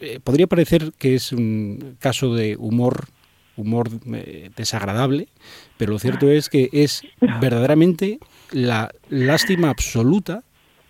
[0.00, 3.08] eh, podría parecer que es un caso de humor
[3.56, 5.28] humor eh, desagradable,
[5.76, 7.02] pero lo cierto es que es
[7.40, 8.18] verdaderamente
[8.52, 10.44] la lástima absoluta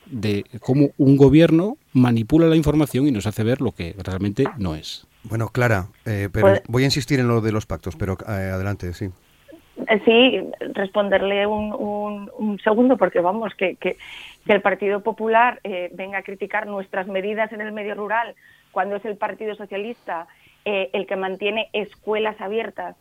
[0.06, 4.74] de cómo un gobierno manipula la información y nos hace ver lo que realmente no
[4.74, 5.05] es.
[5.28, 8.50] Bueno, Clara, eh, pero pues- voy a insistir en lo de los pactos, pero eh,
[8.52, 9.10] adelante, sí.
[9.88, 10.40] Eh, sí,
[10.72, 13.96] responderle un, un, segundo, porque vamos, que, que,
[14.46, 15.60] el Partido Popular
[15.92, 18.36] venga a criticar nuestras medidas en el medio rural
[18.70, 20.28] cuando es el Partido Socialista
[20.64, 22.94] el que mantiene escuelas abiertas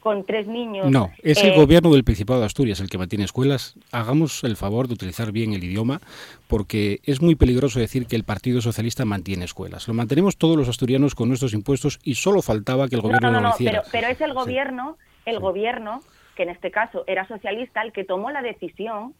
[0.00, 0.90] con tres niños.
[0.90, 3.74] No, es el eh, gobierno del Principado de Asturias el que mantiene escuelas.
[3.92, 6.00] Hagamos el favor de utilizar bien el idioma,
[6.46, 9.88] porque es muy peligroso decir que el Partido Socialista mantiene escuelas.
[9.88, 13.32] Lo mantenemos todos los asturianos con nuestros impuestos y solo faltaba que el gobierno no,
[13.32, 13.82] no, no, lo hiciera.
[13.82, 16.02] Pero, pero es el gobierno, el gobierno,
[16.36, 19.14] que en este caso era socialista, el que tomó la decisión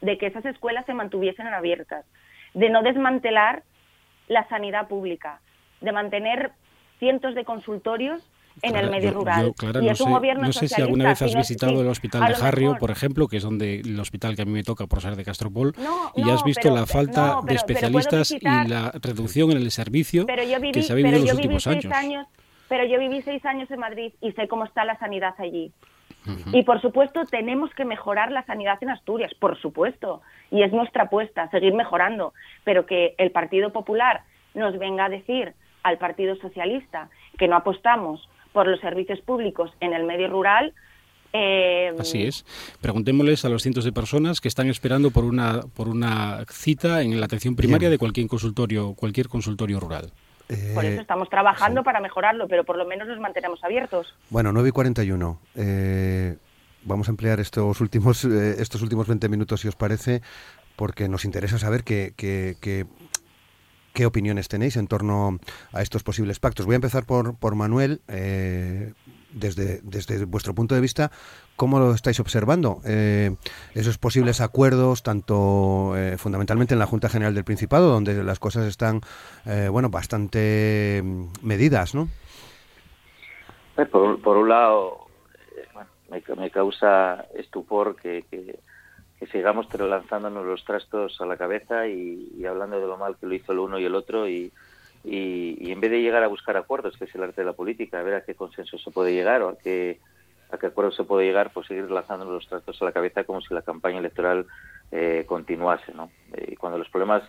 [0.00, 2.04] de que esas escuelas se mantuviesen abiertas,
[2.54, 3.62] de no desmantelar
[4.28, 5.40] la sanidad pública,
[5.80, 6.52] de mantener
[6.98, 8.22] cientos de consultorios
[8.62, 9.52] en el medio rural.
[9.80, 12.76] y es un gobierno no sé si alguna vez has visitado el hospital de Jarrio,
[12.78, 15.24] por ejemplo, que es donde el hospital que a mí me toca por ser de
[15.24, 15.74] Castropol,
[16.14, 20.92] y has visto la falta de especialistas y la reducción en el servicio que se
[20.92, 22.26] ha vivido en los últimos años.
[22.68, 25.72] Pero yo viví seis años en Madrid y sé cómo está la sanidad allí.
[26.52, 30.22] Y por supuesto tenemos que mejorar la sanidad en Asturias, por supuesto.
[30.50, 32.34] Y es nuestra apuesta, seguir mejorando.
[32.64, 34.22] Pero que el Partido Popular
[34.54, 37.08] nos venga a decir al Partido Socialista
[37.38, 40.72] que no apostamos por los servicios públicos en el medio rural.
[41.32, 42.44] Eh, Así es.
[42.80, 47.18] Preguntémosles a los cientos de personas que están esperando por una, por una cita en
[47.20, 50.10] la atención primaria de cualquier consultorio, cualquier consultorio rural.
[50.74, 54.12] Por eso eh, estamos trabajando para mejorarlo, pero por lo menos nos mantenemos abiertos.
[54.30, 55.40] Bueno, 9 y 41.
[55.54, 56.36] Eh,
[56.82, 60.22] vamos a emplear estos últimos, estos últimos 20 minutos, si os parece,
[60.74, 62.86] porque nos interesa saber que, que
[64.00, 65.38] qué opiniones tenéis en torno
[65.74, 66.64] a estos posibles pactos.
[66.64, 68.00] Voy a empezar por, por Manuel.
[68.08, 68.94] Eh,
[69.30, 71.10] desde, desde vuestro punto de vista,
[71.54, 72.80] ¿cómo lo estáis observando?
[72.86, 73.36] Eh,
[73.74, 78.66] esos posibles acuerdos, tanto eh, fundamentalmente en la Junta General del Principado, donde las cosas
[78.66, 79.02] están,
[79.44, 82.08] eh, bueno, bastante mm, medidas, ¿no?
[83.92, 85.08] Por, por un lado,
[86.10, 88.60] me, me, causa estupor que, que,
[89.26, 93.52] sigamos lanzándonos los trastos a la cabeza y, hablando de lo mal que lo hizo
[93.52, 94.52] el uno y el otro y
[95.04, 97.98] y, en vez de llegar a buscar acuerdos, que es el arte de la política,
[97.98, 99.98] a ver a qué consenso se puede llegar o a qué,
[100.50, 103.40] a qué acuerdo se puede llegar, pues seguir lanzando los trastos a la cabeza como
[103.40, 104.46] si la campaña electoral
[104.92, 105.92] eh, continuase.
[105.94, 106.10] ¿no?
[106.48, 107.22] Y cuando los problemas,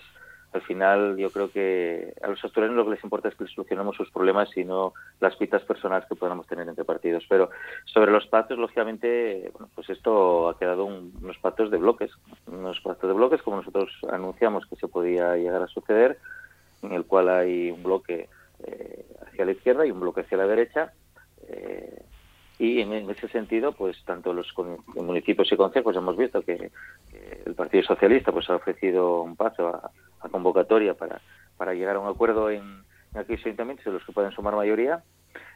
[0.54, 3.96] al final, yo creo que a los asturianos lo que les importa es que solucionemos
[3.96, 7.26] sus problemas y no las pitas personales que podamos tener entre partidos.
[7.30, 7.50] Pero
[7.86, 12.12] sobre los pactos, lógicamente, bueno, pues esto ha quedado unos pactos de bloques,
[12.48, 16.18] unos pactos de bloques como nosotros anunciamos que se podía llegar a suceder
[16.82, 18.28] en el cual hay un bloque
[18.66, 20.92] eh, hacia la izquierda y un bloque hacia la derecha.
[21.48, 22.04] Eh,
[22.60, 24.54] y en, ese sentido, pues tanto los
[24.96, 26.72] municipios y consejos hemos visto que,
[27.46, 29.90] el Partido Socialista pues ha ofrecido un paso a,
[30.30, 31.22] convocatoria para,
[31.58, 35.04] para llegar a un acuerdo en, aquellos ayuntamientos en los que pueden sumar mayoría.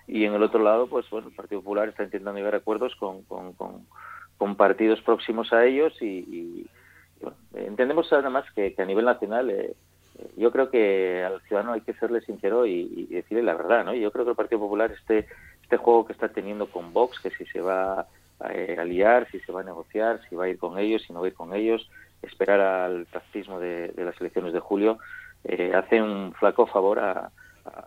[0.08, 2.96] Y en el otro lado, pues bueno, el Partido Popular está intentando llegar a acuerdos
[2.96, 6.68] con, con, con, partidos próximos a ellos y,
[7.54, 9.74] entendemos además que, que, a nivel nacional eh,
[10.38, 13.94] yo creo que al ciudadano hay que serle sincero y, decirle la verdad, ¿no?
[13.94, 15.28] Yo creo que el Partido Popular, este,
[15.62, 18.02] este juego que está teniendo con Vox, que si se va
[18.40, 21.14] a, eh, aliar, si se va a negociar, si va a ir con ellos, si
[21.14, 21.90] no va a ir con ellos,
[22.22, 24.98] esperar al tactismo de, las elecciones de julio,
[25.44, 27.32] eh, hace un flaco favor a,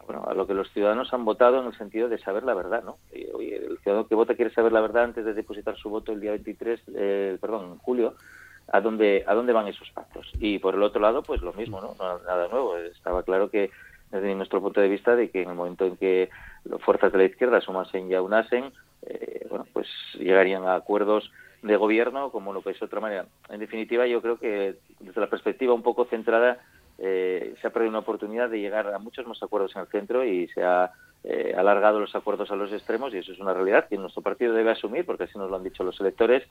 [0.07, 2.83] bueno, a lo que los ciudadanos han votado en el sentido de saber la verdad,
[2.83, 2.99] ¿no?
[3.35, 6.21] Oye, el ciudadano que vota quiere saber la verdad antes de depositar su voto el
[6.21, 8.15] día 23, eh, perdón, en julio,
[8.71, 10.31] a dónde, a dónde van esos pactos.
[10.39, 11.95] Y por el otro lado, pues lo mismo, ¿no?
[11.99, 12.77] Nada nuevo.
[12.77, 13.71] Estaba claro que,
[14.11, 16.29] desde nuestro punto de vista, de que en el momento en que
[16.65, 18.73] las fuerzas de la izquierda sumasen y aunasen,
[19.03, 21.31] eh, bueno, pues llegarían a acuerdos
[21.63, 23.27] de gobierno como lo que es otra manera.
[23.49, 26.59] En definitiva, yo creo que desde la perspectiva un poco centrada,
[26.99, 30.25] eh, se ha perdido una oportunidad de llegar a muchos más acuerdos en el centro
[30.25, 30.93] y se ha
[31.25, 34.53] eh, alargado los acuerdos a los extremos y eso es una realidad que nuestro partido
[34.53, 36.45] debe asumir porque así nos lo han dicho los electores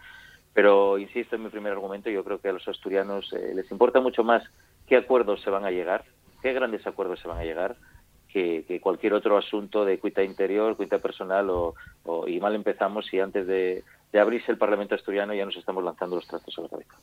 [0.57, 3.99] pero insisto en mi primer argumento, yo creo que a los asturianos eh, les importa
[3.99, 4.43] mucho más
[4.87, 6.03] qué acuerdos se van a llegar,
[6.41, 7.75] qué grandes acuerdos se van a llegar,
[8.27, 11.75] que, cualquier otro asunto de cuita interior, cuita personal o,
[12.27, 13.83] y mal empezamos si antes de,
[14.13, 16.93] abrirse el Parlamento asturiano ya nos estamos lanzando los trastos a la cabeza.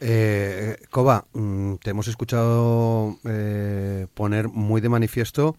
[0.00, 5.56] Eh, Coba, mm, te hemos escuchado eh, poner muy de manifiesto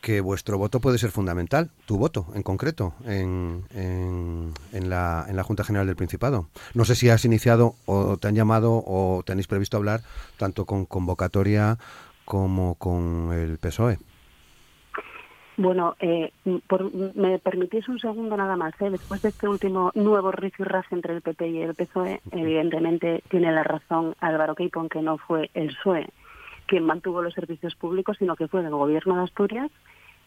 [0.00, 5.42] que vuestro voto puede ser fundamental, tu voto en concreto, en, en, la, en la
[5.42, 6.48] Junta General del Principado.
[6.72, 10.02] No sé si has iniciado o te han llamado o tenéis previsto hablar
[10.36, 11.78] tanto con convocatoria
[12.24, 13.98] como con el PSOE.
[15.58, 16.32] Bueno, eh,
[16.68, 18.80] por, me permitís un segundo nada más.
[18.80, 18.90] ¿eh?
[18.90, 23.64] Después de este último nuevo rifirraje entre el PP y el PSOE, evidentemente tiene la
[23.64, 26.08] razón Álvaro Queipón que no fue el PSOE
[26.68, 29.70] quien mantuvo los servicios públicos, sino que fue el gobierno de Asturias,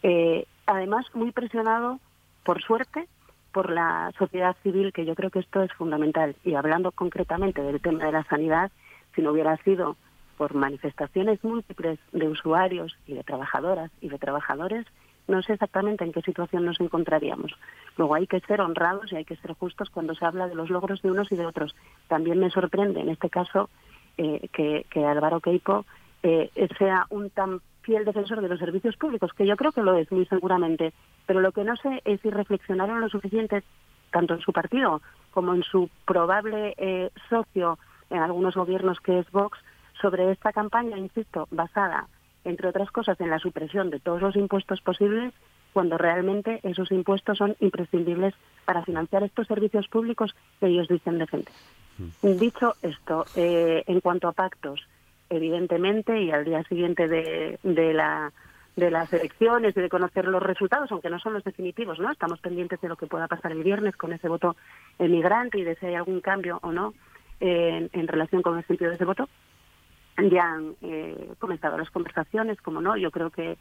[0.04, 2.00] eh, además muy presionado,
[2.44, 3.08] por suerte,
[3.54, 6.36] por la sociedad civil, que yo creo que esto es fundamental.
[6.44, 8.72] Y hablando concretamente del tema de la sanidad,
[9.16, 9.96] si no hubiera sido
[10.38, 14.88] por manifestaciones múltiples de usuarios y de trabajadoras y de trabajadores,
[15.28, 17.52] no sé exactamente en qué situación nos encontraríamos.
[17.98, 20.70] Luego hay que ser honrados y hay que ser justos cuando se habla de los
[20.70, 21.76] logros de unos y de otros.
[22.08, 23.70] También me sorprende en este caso
[24.18, 25.86] eh, que, que Álvaro Queipo
[26.24, 29.96] eh, sea un tan fiel defensor de los servicios públicos, que yo creo que lo
[29.96, 30.94] es muy seguramente,
[31.26, 33.64] pero lo que no sé es si reflexionaron lo suficiente,
[34.12, 35.02] tanto en su partido
[35.32, 39.58] como en su probable eh, socio en algunos gobiernos que es Vox,
[40.02, 42.08] sobre esta campaña, insisto, basada,
[42.44, 45.34] entre otras cosas, en la supresión de todos los impuestos posibles,
[45.74, 48.34] cuando realmente esos impuestos son imprescindibles
[48.66, 51.54] para financiar estos servicios públicos que ellos dicen defender.
[51.98, 52.38] Mm.
[52.38, 54.88] Dicho esto, eh, en cuanto a pactos,
[55.30, 58.34] evidentemente, y al día siguiente de, de, la,
[58.76, 62.12] de las elecciones y de conocer los resultados, aunque no son los definitivos, ¿no?
[62.12, 64.56] Estamos pendientes de lo que pueda pasar el viernes con ese voto
[65.00, 66.94] emigrante y de si hay algún cambio o no
[67.42, 69.28] en, relación con el sentido de ese voto.
[70.30, 73.58] Ya han eh, comenzado las conversaciones, como no, yo creo que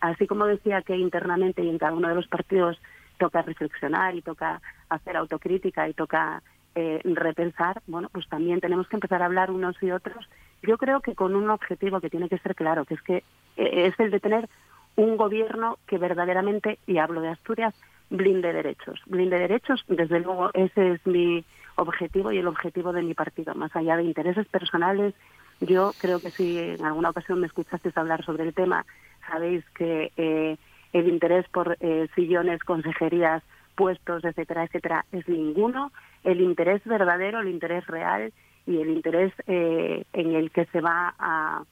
[0.00, 2.78] así como decía que internamente y en cada uno de los partidos
[3.18, 6.42] toca reflexionar y toca hacer autocrítica y toca
[6.74, 10.28] eh, repensar, bueno, pues también tenemos que empezar a hablar unos y otros
[10.62, 13.16] yo creo que con un objetivo que tiene que ser claro, que es que
[13.56, 14.48] eh, es el de tener
[14.96, 17.74] un gobierno que verdaderamente, y hablo de Asturias,
[18.10, 19.00] blinde derechos.
[19.06, 21.44] Blinde derechos, desde luego, ese es mi
[21.76, 25.14] objetivo y el objetivo de mi partido, más allá de intereses personales.
[25.60, 28.84] Yo creo que si en alguna ocasión me escuchasteis hablar sobre el tema,
[29.28, 30.56] sabéis que eh,
[30.92, 33.42] el interés por eh, sillones, consejerías,
[33.76, 35.92] puestos, etcétera, etcétera, es ninguno.
[36.24, 38.32] El interés verdadero, el interés real
[38.66, 41.62] y el interés eh, en el que se va a,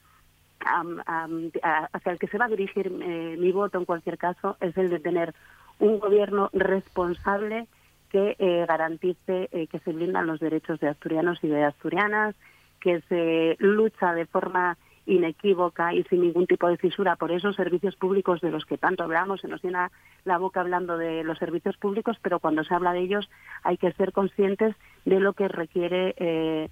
[1.92, 4.90] hacia el que se va a dirigir eh, mi voto en cualquier caso es el
[4.90, 5.34] de tener
[5.78, 7.66] un gobierno responsable
[8.10, 12.36] que eh, garantice que se blindan los derechos de asturianos y de asturianas,
[12.84, 14.76] que se lucha de forma
[15.06, 19.02] inequívoca y sin ningún tipo de fisura por esos servicios públicos de los que tanto
[19.02, 19.90] hablamos, se nos llena
[20.24, 23.30] la boca hablando de los servicios públicos, pero cuando se habla de ellos
[23.62, 24.76] hay que ser conscientes
[25.06, 26.68] de lo que requiere eh,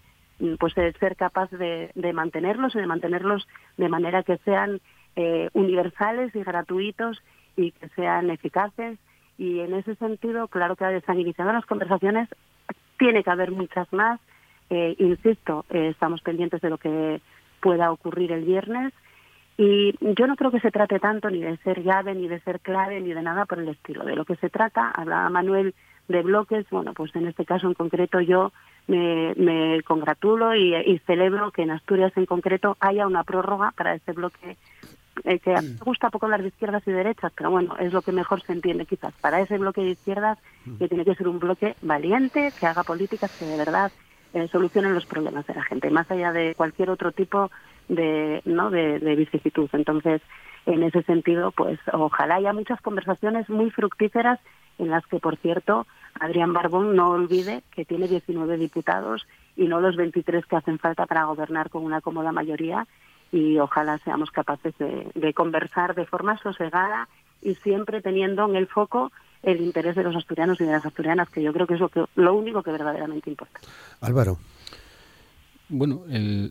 [0.61, 3.49] pues ser capaz de, mantenerlos y de mantenerlos
[3.79, 4.83] de manera que sean
[5.17, 7.23] eh, universales y gratuitos
[7.57, 8.99] y que sean eficaces.
[9.39, 10.85] Y en ese sentido claro que
[11.15, 12.29] iniciando las conversaciones
[12.99, 14.21] tiene que haber muchas más
[14.75, 17.21] eh, insisto estamos pendientes de lo que
[17.61, 18.95] pueda ocurrir el viernes.
[19.59, 22.61] Y yo no creo que se trate tanto ni de ser llave, ni de ser
[22.61, 24.03] clave, ni de nada por el estilo.
[24.05, 25.75] De lo que se trata, hablaba Manuel
[26.09, 28.51] de bloques, bueno, pues en este caso en concreto yo
[28.87, 34.57] me, congratulo y, celebro que en Asturias en concreto haya una prórroga para ese bloque
[35.25, 38.13] eh, que me gusta poco hablar de izquierdas y derechas, pero bueno, es lo que
[38.13, 39.13] mejor se entiende quizás.
[39.21, 40.39] Para ese bloque de izquierdas
[40.79, 43.93] que tiene que ser un bloque valiente, que haga políticas que de verdad
[44.35, 47.51] eh, solucionen los problemas de la gente, más allá de cualquier otro tipo
[47.89, 48.71] de, ¿no?
[48.71, 49.69] de, vicisitud.
[49.73, 50.23] Entonces,
[50.67, 54.41] en ese sentido, pues ojalá haya muchas conversaciones muy fructíferas
[54.79, 55.87] en las que, por cierto,
[56.19, 59.27] Adrián Barbón no olvide que tiene 19 diputados
[59.57, 62.87] y no los 23 que hacen falta para gobernar con una cómoda mayoría
[63.31, 67.09] y ojalá seamos capaces de, de conversar de forma sosegada
[67.43, 69.13] y siempre teniendo en el foco
[69.43, 71.89] el interés de los asturianos y de las asturianas, que yo creo que es lo,
[71.89, 73.61] que, lo único que verdaderamente importa.
[74.01, 74.39] Álvaro.
[75.69, 76.51] Bueno, el,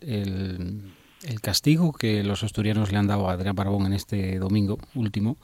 [1.24, 5.36] el, castigo que los asturianos le han dado a Adrián Barbón en este domingo último,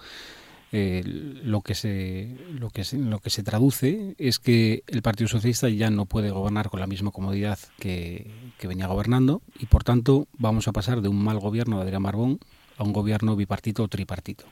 [0.72, 5.28] eh, lo que se lo que se, lo que se traduce es que el Partido
[5.28, 9.82] Socialista ya no puede gobernar con la misma comodidad que, que venía gobernando y por
[9.82, 12.38] tanto vamos a pasar de un mal gobierno de Adrián Barbón
[12.76, 14.44] a un gobierno bipartito o tripartito.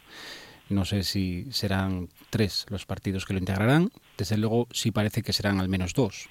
[0.68, 3.90] No sé si serán tres los partidos que lo integrarán.
[4.18, 6.28] Desde luego sí parece que serán al menos dos.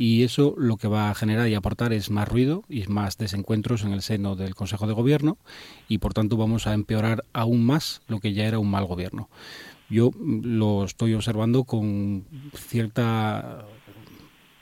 [0.00, 3.84] Y eso lo que va a generar y aportar es más ruido y más desencuentros
[3.84, 5.36] en el seno del Consejo de Gobierno
[5.88, 9.28] y por tanto vamos a empeorar aún más lo que ya era un mal gobierno.
[9.90, 13.66] Yo lo estoy observando con cierta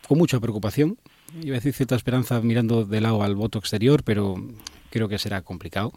[0.09, 0.99] con mucha preocupación,
[1.41, 4.43] iba a decir cierta esperanza mirando de lado al voto exterior, pero
[4.91, 5.93] creo que será complicado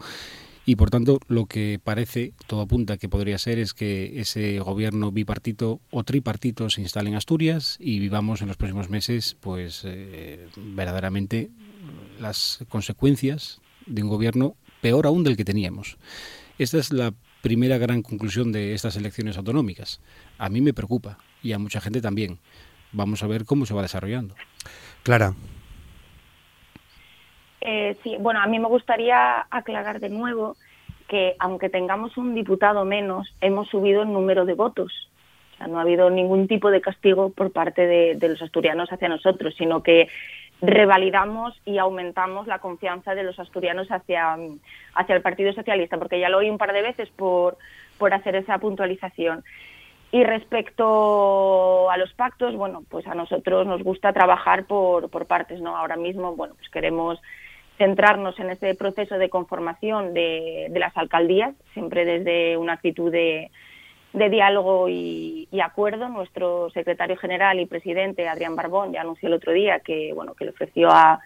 [0.66, 5.12] y por tanto lo que parece, todo apunta que podría ser es que ese gobierno
[5.12, 10.48] bipartito o tripartito se instale en Asturias y vivamos en los próximos meses pues eh,
[10.56, 11.50] verdaderamente
[12.20, 15.98] las consecuencias de un gobierno peor aún del que teníamos.
[16.60, 20.00] Esta es la primera gran conclusión de estas elecciones autonómicas.
[20.38, 22.40] A mí me preocupa y a mucha gente también.
[22.92, 24.36] Vamos a ver cómo se va desarrollando.
[25.02, 25.34] Clara.
[27.62, 30.56] Eh, sí, bueno, a mí me gustaría aclarar de nuevo
[31.08, 35.10] que aunque tengamos un diputado menos, hemos subido el número de votos.
[35.54, 39.10] O sea, no ha habido ningún tipo de castigo por parte de, los asturianos hacia
[39.10, 40.08] nosotros, sino que
[40.62, 44.38] revalidamos y aumentamos la confianza de los asturianos hacia,
[44.96, 47.58] hacia el Partido Socialista, porque ya lo oí un par de veces por,
[47.98, 49.44] por hacer esa puntualización.
[50.14, 55.62] Y respecto a los pactos, bueno, pues a nosotros nos gusta trabajar por, por partes,
[55.62, 55.78] ¿no?
[55.78, 57.20] Ahora mismo, bueno, pues queremos
[57.82, 63.50] centrarnos en ese proceso de conformación de, las alcaldías, siempre desde una actitud de,
[64.14, 66.08] diálogo y, acuerdo.
[66.08, 70.46] Nuestro secretario general y presidente, Adrián Barbón, ya anunció el otro día que, bueno, que
[70.46, 71.20] le ofreció a,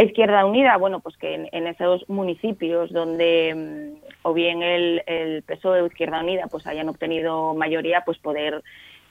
[0.00, 5.82] Izquierda Unida, bueno, pues que en, esos municipios donde mm, o bien el, el PSOE
[5.82, 8.62] o Izquierda Unida pues hayan obtenido mayoría, pues poder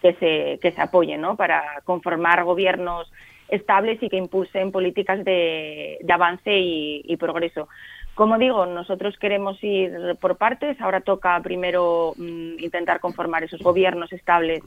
[0.01, 1.35] que se, que se apoyen, ¿no?
[1.35, 3.11] Para conformar gobiernos
[3.49, 7.67] estables y que impulsen políticas de, avance y, progreso.
[8.15, 10.79] Como digo, nosotros queremos ir por partes.
[10.81, 14.61] Ahora toca primero mm, intentar conformar esos gobiernos estables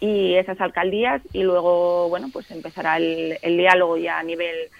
[0.00, 4.70] y esas alcaldías y luego, bueno, pues empezará el, el diálogo ya a nivel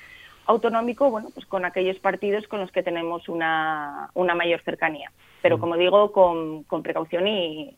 [0.47, 5.11] autonómico, bueno, pues con aquellos partidos con los que tenemos una, una mayor cercanía
[5.45, 5.61] pero mm.
[5.61, 7.77] como digo, con, precaución y,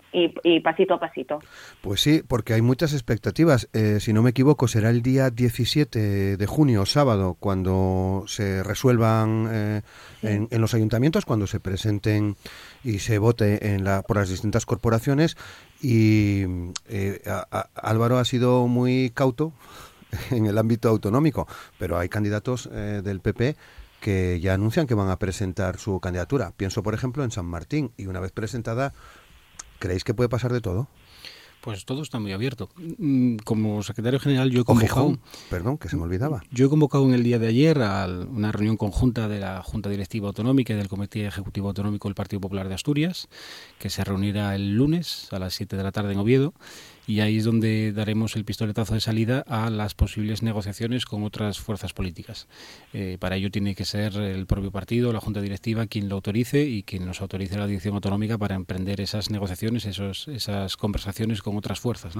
[0.60, 1.40] pasito a pasito.
[1.80, 3.68] Pues sí, porque hay muchas expectativas.
[3.72, 9.48] Eh, si no me equivoco, será el día 17 de junio, sábado, cuando se resuelvan
[9.50, 9.82] eh,
[10.22, 12.36] en, los ayuntamientos, cuando se presenten
[12.84, 15.36] y se vote en la, por las distintas corporaciones.
[15.82, 16.44] Y
[16.88, 17.20] eh,
[17.74, 19.52] Álvaro ha sido muy cauto
[20.30, 21.46] en el ámbito autonómico,
[21.78, 23.56] pero hay candidatos del PP
[24.00, 26.52] que ya anuncian que van a presentar su candidatura.
[26.56, 28.92] Pienso, por ejemplo, en San Martín y una vez presentada
[29.78, 30.88] ¿Creéis que puede pasar de todo?
[31.60, 32.68] Pues todo está muy abierto.
[32.76, 35.18] Mm, como secretario general yo he convocado...
[35.50, 36.42] perdón, que se me olvidaba.
[36.50, 39.90] Yo he convocado en el día de ayer a una reunión conjunta de la Junta
[39.90, 43.28] Directiva Autonómica y del Comité Ejecutivo Autonómico del Partido Popular de Asturias,
[43.78, 46.54] que se reunirá el lunes a las 7 de la tarde en Oviedo
[47.06, 51.60] y ahí es donde daremos el pistoletazo de salida a las posibles negociaciones con otras
[51.60, 52.48] fuerzas políticas.
[52.92, 56.64] Eh, para ello tiene que ser el propio partido, la Junta Directiva, quien lo autorice
[56.64, 61.56] y quien nos autorice la dirección autonómica para emprender esas negociaciones, esos, esas conversaciones con
[61.56, 62.14] otras fuerzas.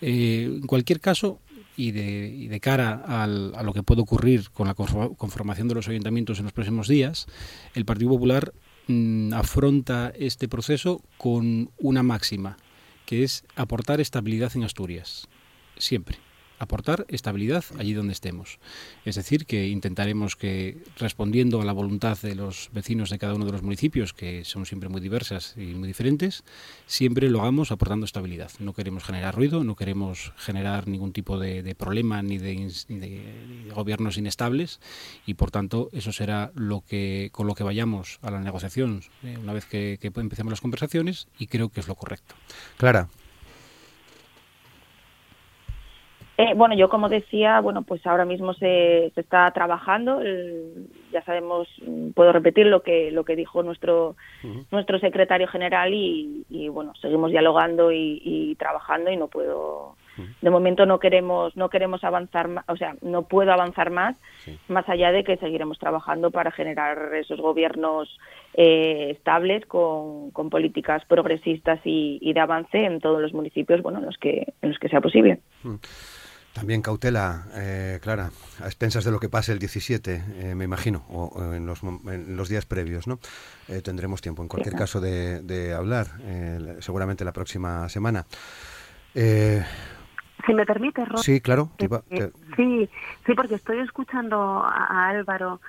[0.00, 1.38] Eh, en cualquier caso,
[1.76, 3.26] y de, de cara a
[3.62, 7.26] lo que puede ocurrir con la conformación de los ayuntamientos en los próximos días,
[7.74, 8.52] el Partido Popular
[8.88, 12.56] mm, afronta este proceso con una máxima
[13.10, 15.26] que es aportar estabilidad en Asturias,
[15.76, 16.29] siempre
[16.60, 18.60] aportar estabilidad allí donde estemos.
[19.04, 23.46] Es decir, que intentaremos que, respondiendo a la voluntad de los vecinos de cada uno
[23.46, 26.44] de los municipios, que son siempre muy diversas y muy diferentes,
[26.86, 28.52] siempre lo hagamos aportando estabilidad.
[28.58, 34.80] No queremos generar ruido, no queremos generar ningún tipo de, problema ni de, gobiernos inestables
[35.26, 39.38] y, por tanto, eso será lo que con lo que vayamos a la negociación eh,
[39.42, 42.34] una vez que, que empecemos las conversaciones y creo que es lo correcto.
[42.76, 43.08] Clara.
[46.40, 50.22] Eh, bueno, yo como decía, bueno, pues ahora mismo se, se está trabajando.
[51.12, 54.16] ya sabemos, mm, puedo repetir lo que lo que dijo nuestro
[54.70, 59.96] nuestro secretario general y, bueno, seguimos dialogando y, trabajando y no puedo,
[60.40, 64.16] de momento no queremos no queremos avanzar, o sea, no puedo avanzar más,
[64.68, 68.18] más allá de que seguiremos trabajando para generar esos gobiernos
[68.54, 74.06] eh, estables con, con, políticas progresistas y, de avance en todos los municipios, bueno, en
[74.06, 75.40] los que en los que sea posible.
[76.52, 78.30] También cautela, eh, Clara,
[78.60, 82.36] a expensas de lo que pase el 17, eh, me imagino, o, en, los, en,
[82.36, 83.20] los, días previos, ¿no?
[83.68, 86.08] Eh, tendremos tiempo, en cualquier caso, de, hablar,
[86.80, 88.26] seguramente la próxima semana.
[89.14, 91.70] si me permite, Ros, Sí, claro.
[92.56, 92.88] sí,
[93.26, 95.60] sí, porque estoy escuchando a, Álvaro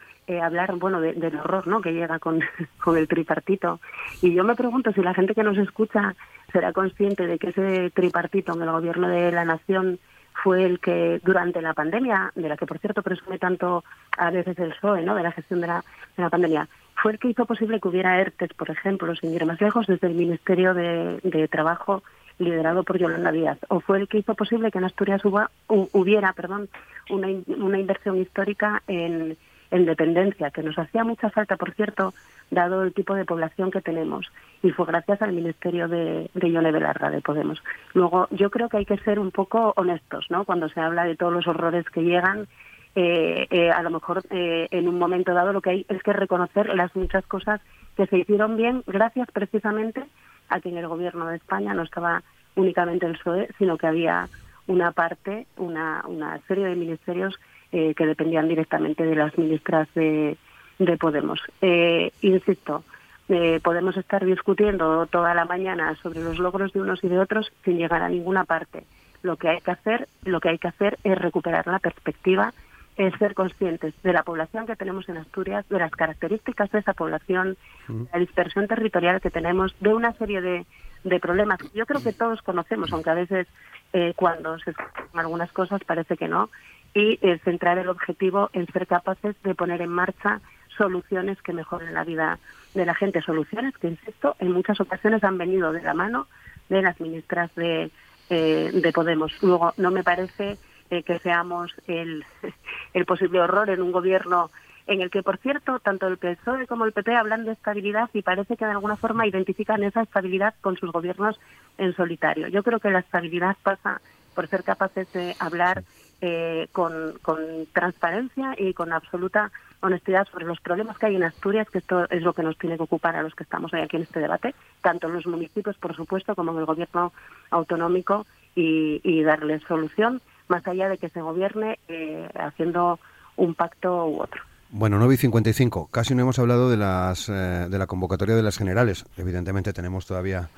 [0.41, 1.82] hablar, bueno, del horror, ¿no?
[1.82, 2.39] Que llega con,
[2.84, 3.79] con el tripartito.
[4.21, 6.15] Y yo me pregunto si la gente que nos escucha
[6.51, 9.99] será consciente de que ese tripartito en el gobierno de la nación
[10.34, 13.84] fue el que durante la pandemia, de la que por cierto presume tanto
[14.17, 15.15] a veces el PSOE, ¿no?
[15.15, 15.84] de la gestión de la,
[16.17, 19.45] de la pandemia, fue el que hizo posible que hubiera ERTES, por ejemplo, sin ir
[19.45, 22.03] más lejos, desde el Ministerio de, Trabajo
[22.38, 25.21] liderado por Yolanda Díaz, o fue el que hizo posible que en Asturias
[25.67, 26.69] hubiera perdón,
[27.09, 29.38] una, una inversión histórica en,
[29.72, 32.13] en dependencia, que nos hacía mucha falta, por cierto,
[32.51, 34.30] dado el tipo de población que tenemos.
[34.61, 37.63] Y fue gracias al Ministerio de, de Yone Belarra, de Podemos.
[37.93, 40.43] Luego, yo creo que hay que ser un poco honestos, ¿no?
[40.43, 42.47] Cuando se habla de todos los horrores que llegan,
[42.93, 46.11] eh, eh, a lo mejor eh, en un momento dado lo que hay es que
[46.11, 47.61] reconocer las muchas cosas
[47.95, 50.03] que se hicieron bien gracias precisamente
[50.49, 52.22] a que en el gobierno de España no estaba
[52.55, 54.28] únicamente el PSOE, sino que había
[54.67, 56.03] una parte, una
[56.49, 57.39] serie de ministerios
[57.72, 60.38] que dependían directamente de las ministras de,
[60.78, 61.39] de Podemos.
[61.61, 62.84] Eh, insisto,
[63.30, 67.51] eh, podemos estar discutiendo toda la mañana sobre los logros de unos y de otros
[67.63, 68.84] sin llegar a ninguna parte.
[69.24, 72.53] Lo que hay que hacer, lo que hay que hacer es recuperar la perspectiva,
[72.97, 76.93] es ser conscientes de la población que tenemos en Asturias, de las características de esa
[76.93, 77.55] población,
[77.88, 80.65] de la dispersión territorial que tenemos, de una serie de,
[81.03, 83.47] de problemas que yo creo que todos conocemos, aunque a veces
[83.93, 86.49] eh, cuando se escuchan algunas cosas parece que no,
[86.93, 90.41] y centrar el objetivo en ser capaces de poner en marcha
[90.77, 92.39] soluciones que mejoren la vida
[92.73, 96.27] de la gente, soluciones que, insisto, en muchas ocasiones han venido de la mano
[96.69, 97.91] de las ministras de,
[98.29, 99.31] eh, de Podemos.
[99.41, 100.57] Luego, no me parece
[100.89, 102.25] eh, que seamos el,
[102.93, 104.49] el posible horror en un gobierno
[104.87, 108.23] en el que, por cierto, tanto el PSOE como el PP hablan de estabilidad y
[108.23, 111.39] parece que de alguna forma identifican esa estabilidad con sus gobiernos
[111.77, 112.47] en solitario.
[112.47, 114.01] Yo creo que la estabilidad pasa
[114.33, 115.83] por ser capaces de hablar
[116.22, 117.39] eh, con, con
[117.74, 119.51] transparencia y con absoluta
[119.82, 122.78] honestidad sobre los problemas que hay en Asturias, que esto es lo que nos tiene
[122.78, 125.78] que ocupar a los que estamos hoy aquí en este debate, tanto en los municipios,
[125.78, 127.11] por supuesto, como en el gobierno
[127.49, 132.99] autonómico y, y darles solución, más allá de que se gobierne eh, haciendo
[133.38, 134.41] un pacto u otro.
[134.69, 135.89] Bueno, 9 y 55.
[135.91, 139.05] Casi no hemos hablado de, las, eh, de la convocatoria de las generales.
[139.17, 140.49] Evidentemente tenemos todavía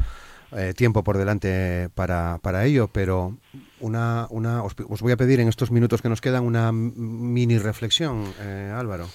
[0.58, 3.38] eh, tiempo por delante para, para ello, pero
[3.80, 8.26] una, una, os, voy a pedir en estos minutos que nos quedan una mini reflexión,
[8.42, 9.08] eh, Álvaro.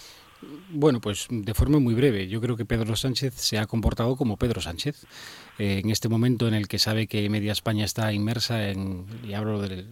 [0.70, 2.28] Bueno, pues de forma muy breve.
[2.28, 5.04] Yo creo que Pedro Sánchez se ha comportado como Pedro Sánchez.
[5.58, 9.32] Eh, en este momento en el que sabe que media España está inmersa en, y
[9.32, 9.84] hablo de,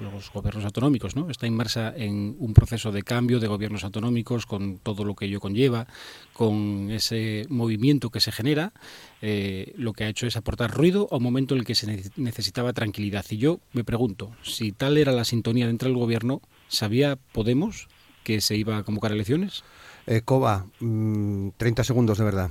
[0.00, 1.28] los gobiernos autonómicos, ¿no?
[1.28, 5.38] está inmersa en un proceso de cambio de gobiernos autonómicos con todo lo que ello
[5.38, 5.86] conlleva,
[6.32, 8.72] con ese movimiento que se genera,
[9.20, 12.10] eh, lo que ha hecho es aportar ruido a un momento en el que se
[12.16, 13.26] necesitaba tranquilidad.
[13.28, 17.88] Y yo me pregunto, si tal era la sintonía dentro del gobierno, ¿sabía Podemos
[18.26, 19.62] que se iba a convocar elecciones?
[20.08, 22.50] Eh, Coba, 30 mm, segundos de verdad.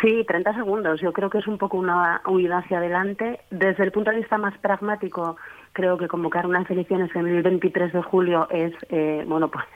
[0.00, 1.00] Sí, 30 segundos.
[1.00, 3.40] Yo creo que es un poco una huida hacia adelante.
[3.50, 5.36] Desde el punto de vista más pragmático,
[5.72, 9.66] creo que convocar unas elecciones en el 23 de julio es, eh, bueno, pues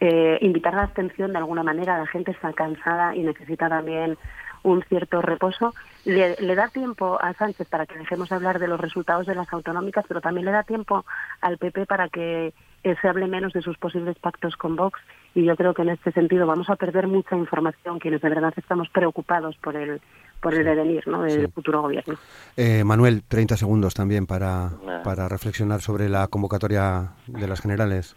[0.00, 1.98] eh, invitar la abstención de alguna manera.
[1.98, 4.18] La gente está cansada y necesita también
[4.62, 5.74] un cierto reposo.
[6.04, 9.34] Le, le, da tiempo a Sánchez para que dejemos de hablar de los resultados de
[9.34, 11.06] las autonómicas, pero también le da tiempo
[11.40, 12.52] al PP para que
[12.82, 15.00] se hable menos de sus posibles pactos con Vox
[15.34, 18.52] y yo creo que en este sentido vamos a perder mucha información quienes de verdad
[18.56, 20.00] estamos preocupados por el
[20.40, 21.22] por el devenir ¿no?
[21.22, 22.14] del futuro gobierno.
[22.56, 24.70] Eh, Manuel, 30 segundos también para,
[25.04, 28.16] para reflexionar sobre la convocatoria de las generales.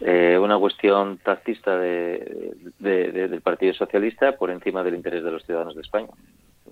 [0.00, 5.74] Eh, una cuestión taxista de, del Partido Socialista por encima del interés de los ciudadanos
[5.74, 6.08] de España.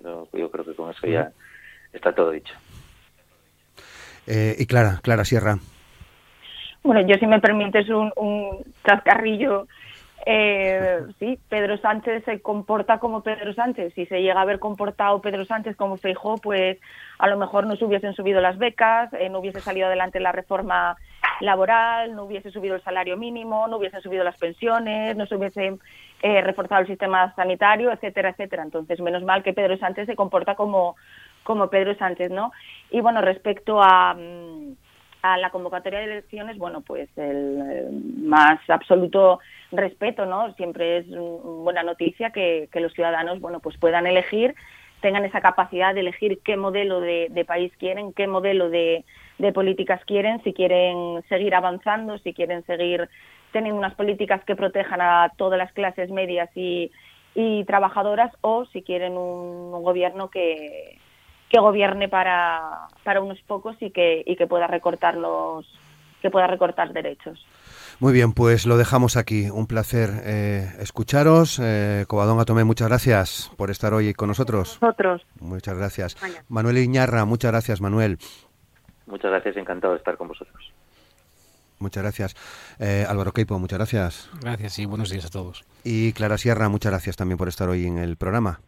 [0.05, 1.33] Yo, creo que con eso ya
[1.93, 2.55] está todo dicho.
[4.27, 5.59] Eh, y Clara, Clara Sierra.
[6.83, 9.67] Bueno, yo si me permites un, un chascarrillo,
[10.25, 13.93] eh, sí, Pedro Sánchez se comporta como Pedro Sánchez.
[13.95, 16.79] Si se llega a haber comportado Pedro Sánchez como Feijó, pues
[17.19, 20.33] a lo mejor no se hubiesen subido las becas, eh, no hubiese salido adelante la
[20.33, 20.97] reforma
[21.41, 25.77] laboral, no hubiese subido el salario mínimo, no hubiesen subido las pensiones, no se hubiese
[26.23, 28.63] eh, reforzado el sistema sanitario, etcétera, etcétera.
[28.63, 30.95] Entonces, menos mal que Pedro Sánchez se comporta como,
[31.43, 32.53] como Pedro Sánchez, ¿no?
[32.91, 34.15] Y bueno, respecto a...
[34.15, 34.75] Mm,
[35.23, 37.91] a la convocatoria de elecciones, bueno, pues el,
[38.25, 39.39] más absoluto
[39.71, 40.53] respeto, ¿no?
[40.55, 44.55] Siempre es buena noticia que, los ciudadanos, bueno, pues puedan elegir,
[45.01, 49.05] tengan esa capacidad de elegir qué modelo de, país quieren, qué modelo de,
[49.55, 53.09] políticas quieren, si quieren seguir avanzando, si quieren seguir
[53.53, 56.91] teniendo unas políticas que protejan a todas las clases medias y,
[57.67, 60.99] trabajadoras o si quieren un gobierno que,
[61.53, 65.67] que gobierne para, para unos pocos y que, y que pueda recortar los
[66.23, 67.45] que pueda recortar derechos.
[68.01, 69.51] Muy bien, pues lo dejamos aquí.
[69.51, 71.61] Un placer eh, escucharos.
[71.63, 74.79] Eh, Cobadón Atomé, muchas gracias por estar hoy con nosotros.
[74.81, 75.27] Nosotros.
[75.41, 76.17] Muchas gracias.
[76.49, 78.19] Manuel Iñarra, muchas gracias, Manuel.
[79.07, 80.73] Muchas gracias, encantado de estar con vosotros.
[81.81, 82.37] Muchas gracias.
[82.79, 84.31] Eh, Álvaro Queipo, muchas gracias.
[84.41, 85.65] Gracias y buenos días a todos.
[85.85, 88.61] Y Clara Sierra, muchas gracias también por estar hoy en el programa.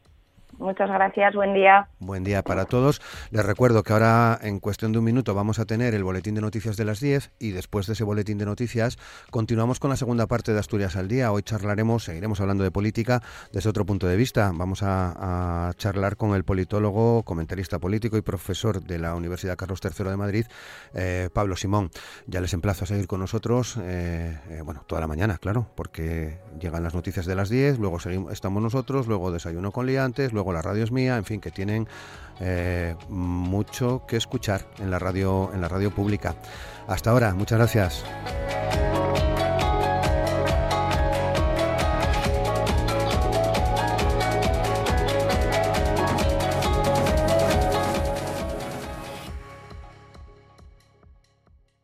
[0.59, 1.89] Muchas gracias, buen día.
[1.99, 3.01] Buen día para todos.
[3.31, 6.41] Les recuerdo que ahora en cuestión de un minuto vamos a tener el boletín de
[6.41, 8.99] noticias de las 10 y después de ese boletín de noticias
[9.31, 11.33] continuamos con la segunda parte de Asturias al día.
[11.33, 14.53] Hoy charlaremos, seguiremos hablando de política desde otro punto de vista.
[14.55, 20.11] Vamos a, charlar con el politólogo, comentarista político y profesor de la Universidad Carlos III
[20.11, 20.47] de Madrid,
[20.95, 21.91] eh, Pablo Simón.
[22.27, 26.39] Ya les emplazo a seguir con nosotros, eh, eh, bueno, toda la mañana, claro, porque
[26.61, 30.63] llegan las noticias de las 10, luego seguimos, estamos nosotros, luego desayuno con liantes, la
[30.63, 31.89] radio es mía, en fin, que tienen
[32.41, 36.35] eh, mucho que escuchar en la radio, en la radio pública.
[36.87, 38.05] Hasta ahora, muchas gracias.